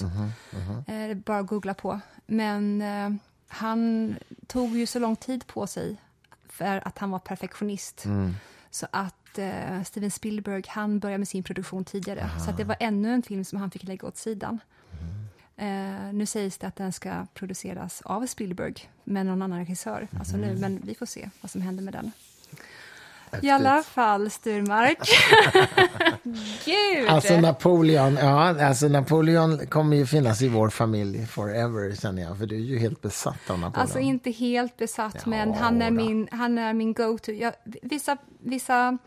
Mhm, 0.87 1.11
Eh, 1.11 1.17
bara 1.17 1.41
googla 1.41 1.73
på. 1.73 1.99
Men 2.25 2.81
eh, 2.81 3.09
han 3.47 4.15
tog 4.47 4.77
ju 4.77 4.85
så 4.85 4.99
lång 4.99 5.15
tid 5.15 5.47
på 5.47 5.67
sig 5.67 5.97
för 6.49 6.87
att 6.87 6.97
han 6.97 7.11
var 7.11 7.19
perfektionist. 7.19 8.05
Mm. 8.05 8.33
Så 8.69 8.87
att 8.91 9.37
eh, 9.37 9.83
Steven 9.83 10.11
Spielberg, 10.11 10.63
han 10.67 10.99
började 10.99 11.17
med 11.17 11.27
sin 11.27 11.43
produktion 11.43 11.85
tidigare. 11.85 12.29
Så 12.45 12.49
att 12.49 12.57
det 12.57 12.63
var 12.63 12.77
ännu 12.79 13.13
en 13.13 13.21
film 13.23 13.43
som 13.45 13.59
han 13.59 13.71
fick 13.71 13.83
lägga 13.83 14.07
åt 14.07 14.17
sidan. 14.17 14.59
Eh, 15.57 16.13
nu 16.13 16.25
sägs 16.25 16.57
det 16.57 16.67
att 16.67 16.75
den 16.75 16.91
ska 16.93 17.25
produceras 17.33 18.01
av 18.01 18.25
Spielberg 18.27 18.73
med 19.03 19.25
någon 19.25 19.41
annan 19.41 19.59
regissör. 19.59 20.07
Alltså 20.19 20.37
nu, 20.37 20.57
men 20.59 20.81
vi 20.83 20.95
får 20.95 21.05
se 21.05 21.29
vad 21.41 21.51
som 21.51 21.61
händer 21.61 21.83
med 21.83 21.93
den. 21.93 22.11
I 23.41 23.49
alla 23.49 23.83
fall, 23.83 24.29
Sturmark. 24.29 24.97
Gud! 26.65 27.09
Alltså 27.09 27.39
Napoleon, 27.39 28.15
ja, 28.21 28.65
alltså 28.65 28.87
Napoleon 28.87 29.67
kommer 29.67 29.97
ju 29.97 30.05
finnas 30.05 30.41
i 30.41 30.47
vår 30.47 30.69
familj 30.69 31.25
forever, 31.25 31.95
känner 31.95 32.21
jag. 32.21 32.37
För 32.37 32.45
du 32.45 32.55
är 32.55 32.59
ju 32.59 32.79
helt 32.79 33.01
besatt 33.01 33.49
av 33.49 33.59
Napoleon. 33.59 33.81
Alltså 33.81 33.99
inte 33.99 34.31
helt 34.31 34.77
besatt, 34.77 35.15
Ja, 35.15 35.21
men 35.29 35.53
han 35.53 35.81
är 35.81 35.91
då. 35.91 35.95
min, 35.97 36.27
han 36.31 36.57
är 36.57 36.73
min 36.73 36.93
go-to. 36.93 37.31
Vissa, 37.81 38.17
vissa 38.39 38.97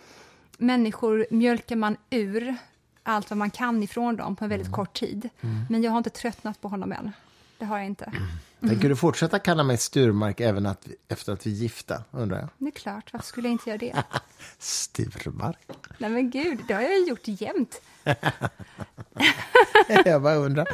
människor 0.58 1.26
mjölkar 1.30 1.76
man 1.76 1.96
ur 2.10 2.54
allt 3.02 3.30
vad 3.30 3.36
man 3.36 3.50
kan 3.50 3.82
ifrån 3.82 4.16
dem 4.16 4.36
på 4.36 4.44
en 4.44 4.50
Mm. 4.50 4.58
väldigt 4.58 4.74
kort 4.76 4.94
tid. 5.00 5.28
Men 5.70 5.82
jag 5.82 5.90
har 5.90 5.98
inte 5.98 6.10
tröttnat 6.10 6.60
på 6.60 6.68
honom 6.68 6.92
än. 6.92 7.12
Det 7.58 7.64
har 7.64 7.76
jag 7.78 7.86
inte. 7.86 8.12
Tänker 8.60 8.88
du 8.88 8.96
fortsätta 8.96 9.38
kalla 9.38 9.62
mig 9.62 9.76
Sturmark 9.76 10.40
även 10.40 10.66
att, 10.66 10.86
efter 11.08 11.32
att 11.32 11.46
vi 11.46 11.50
är 11.50 11.54
gifta, 11.54 12.02
undrar 12.10 12.38
jag? 12.38 12.48
Det 12.58 12.66
är 12.66 12.70
klart, 12.70 13.12
varför 13.12 13.26
skulle 13.26 13.48
jag 13.48 13.52
inte 13.52 13.70
göra 13.70 13.78
det? 13.78 14.02
Sturmark? 14.58 15.58
Nej 15.98 16.10
men 16.10 16.30
gud, 16.30 16.58
det 16.68 16.74
har 16.74 16.80
jag 16.80 16.98
ju 16.98 17.06
gjort 17.06 17.20
jämt. 17.24 17.80
jag 20.04 20.22
bara 20.22 20.34
undrar. 20.34 20.68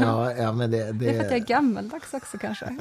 Ja, 0.00 0.32
ja 0.32 0.52
men 0.52 0.70
det... 0.70 0.92
Det 0.92 1.08
är 1.08 1.12
för 1.12 1.20
att 1.20 1.24
jag 1.24 1.36
är 1.36 1.40
det 1.40 1.46
gammaldags 1.46 2.14
också 2.14 2.38
kanske. 2.38 2.66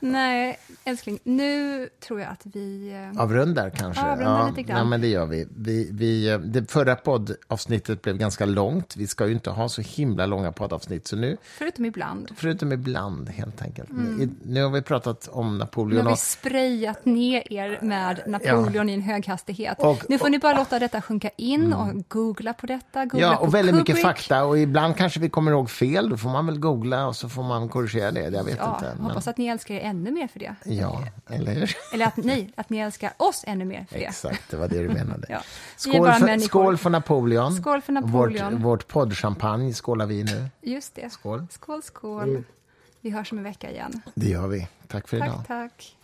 Nej, 0.00 0.58
älskling, 0.84 1.18
nu 1.22 1.88
tror 2.00 2.20
jag 2.20 2.30
att 2.30 2.40
vi... 2.44 2.92
eh, 3.14 3.22
avrundar 3.22 3.70
kanske? 3.70 4.02
Avrundar 4.02 4.48
lite 4.48 4.62
grann. 4.62 4.76
Nej, 4.78 4.86
men 4.86 5.00
det 5.00 5.06
gör 5.08 5.26
vi. 5.26 5.46
vi, 5.56 5.88
vi 5.92 6.38
det 6.44 6.70
förra 6.70 6.96
poddavsnittet 6.96 8.02
blev 8.02 8.16
ganska 8.18 8.44
långt. 8.46 8.96
Vi 8.96 9.06
ska 9.06 9.26
ju 9.26 9.32
inte 9.32 9.50
ha 9.50 9.68
så 9.68 9.82
himla 9.82 10.26
långa 10.26 10.52
poddavsnitt. 10.52 11.06
Så 11.08 11.16
nu, 11.16 11.36
Förutom 11.58 11.84
ibland. 11.84 12.30
förutom 12.36 12.72
ibland 12.72 13.28
helt 13.28 13.62
enkelt. 13.62 13.90
I, 13.90 14.28
nu 14.42 14.62
har 14.62 14.70
vi 14.70 14.82
pratat 14.82 15.28
om 15.32 15.52
Nu 15.52 15.58
Napoleon. 15.58 16.00
har 16.02 16.10
vi 16.10 16.14
och- 16.14 16.18
sprayat 16.18 17.04
ner 17.04 17.52
er 17.52 17.78
med 17.82 18.20
Napoleon 18.26 18.88
i 18.88 18.94
en 18.94 19.00
hög 19.02 19.26
hastighet. 19.26 19.76
Och- 19.78 20.04
nu 20.08 20.18
får 20.18 20.28
ni 20.28 20.38
bara 20.38 20.54
låta 20.58 20.78
detta 20.78 21.02
sjunka 21.02 21.30
in 21.36 21.72
och 21.72 22.08
googla 22.08 22.52
på 22.52 22.66
detta. 22.66 23.04
Googla 23.04 23.26
Ja, 23.26 23.36
och 23.36 23.54
väldigt 23.54 23.74
mycket 23.74 23.86
Kubrick. 23.96 24.04
fakta. 24.06 24.44
Och 24.44 24.58
ibland 24.58 24.96
kanske 24.96 25.20
vi 25.20 25.28
kommer 25.28 25.50
ihåg 25.52 25.70
fel. 25.70 26.08
Då 26.10 26.16
får 26.16 26.28
man 26.30 26.46
väl 26.46 26.58
googla 26.58 27.06
och 27.06 27.16
så 27.16 27.28
får 27.28 27.42
man 27.42 27.68
korrigera 27.68 28.10
det. 28.10 28.20
Jag 28.20 28.44
vet 28.44 28.56
Ja, 28.58 28.74
inte. 28.74 28.94
Men, 28.96 29.06
hoppas 29.06 29.28
att 29.28 29.38
ni 29.38 29.46
älskar 29.46 29.74
er 29.74 29.80
ännu 29.90 30.10
mer 30.10 30.28
för 30.28 30.38
det. 30.38 30.54
Ja, 30.64 31.04
eller 31.30 31.54
hur? 31.54 31.70
Eller 31.94 32.06
att 32.06 32.16
ni, 32.16 32.52
att 32.56 32.70
ni 32.70 32.78
älskar 32.78 33.12
oss 33.16 33.44
ännu 33.46 33.64
mer 33.64 33.86
för 33.90 33.98
det. 33.98 34.04
Exakt, 34.04 34.50
det 34.50 34.56
var 34.56 34.68
det 34.68 34.78
du 34.78 34.88
menade. 34.88 35.26
Ja. 35.28 35.42
Skål, 35.76 36.12
för, 36.12 36.38
skål 36.38 36.76
för 36.76 36.90
Napoleon. 36.90 37.52
Skål 37.56 37.82
för 37.82 37.92
Napoleon. 37.92 38.52
Vårt, 38.52 38.62
vårt 38.62 38.88
poddchampagne 38.88 39.72
skålar 39.74 40.06
vi 40.06 40.24
nu. 40.24 40.48
Just 40.62 40.94
det. 40.94 41.10
Skål. 41.12 41.46
Skål, 41.50 41.82
skål. 41.82 42.44
Vi 43.00 43.10
hörs 43.10 43.32
om 43.32 43.38
en 43.38 43.44
vecka 43.44 43.70
igen. 43.70 44.02
Det 44.14 44.28
gör 44.28 44.46
vi. 44.46 44.68
Tack 44.86 45.08
för 45.08 45.16
idag. 45.16 45.42
Tack, 45.46 45.46
tack. 45.46 45.96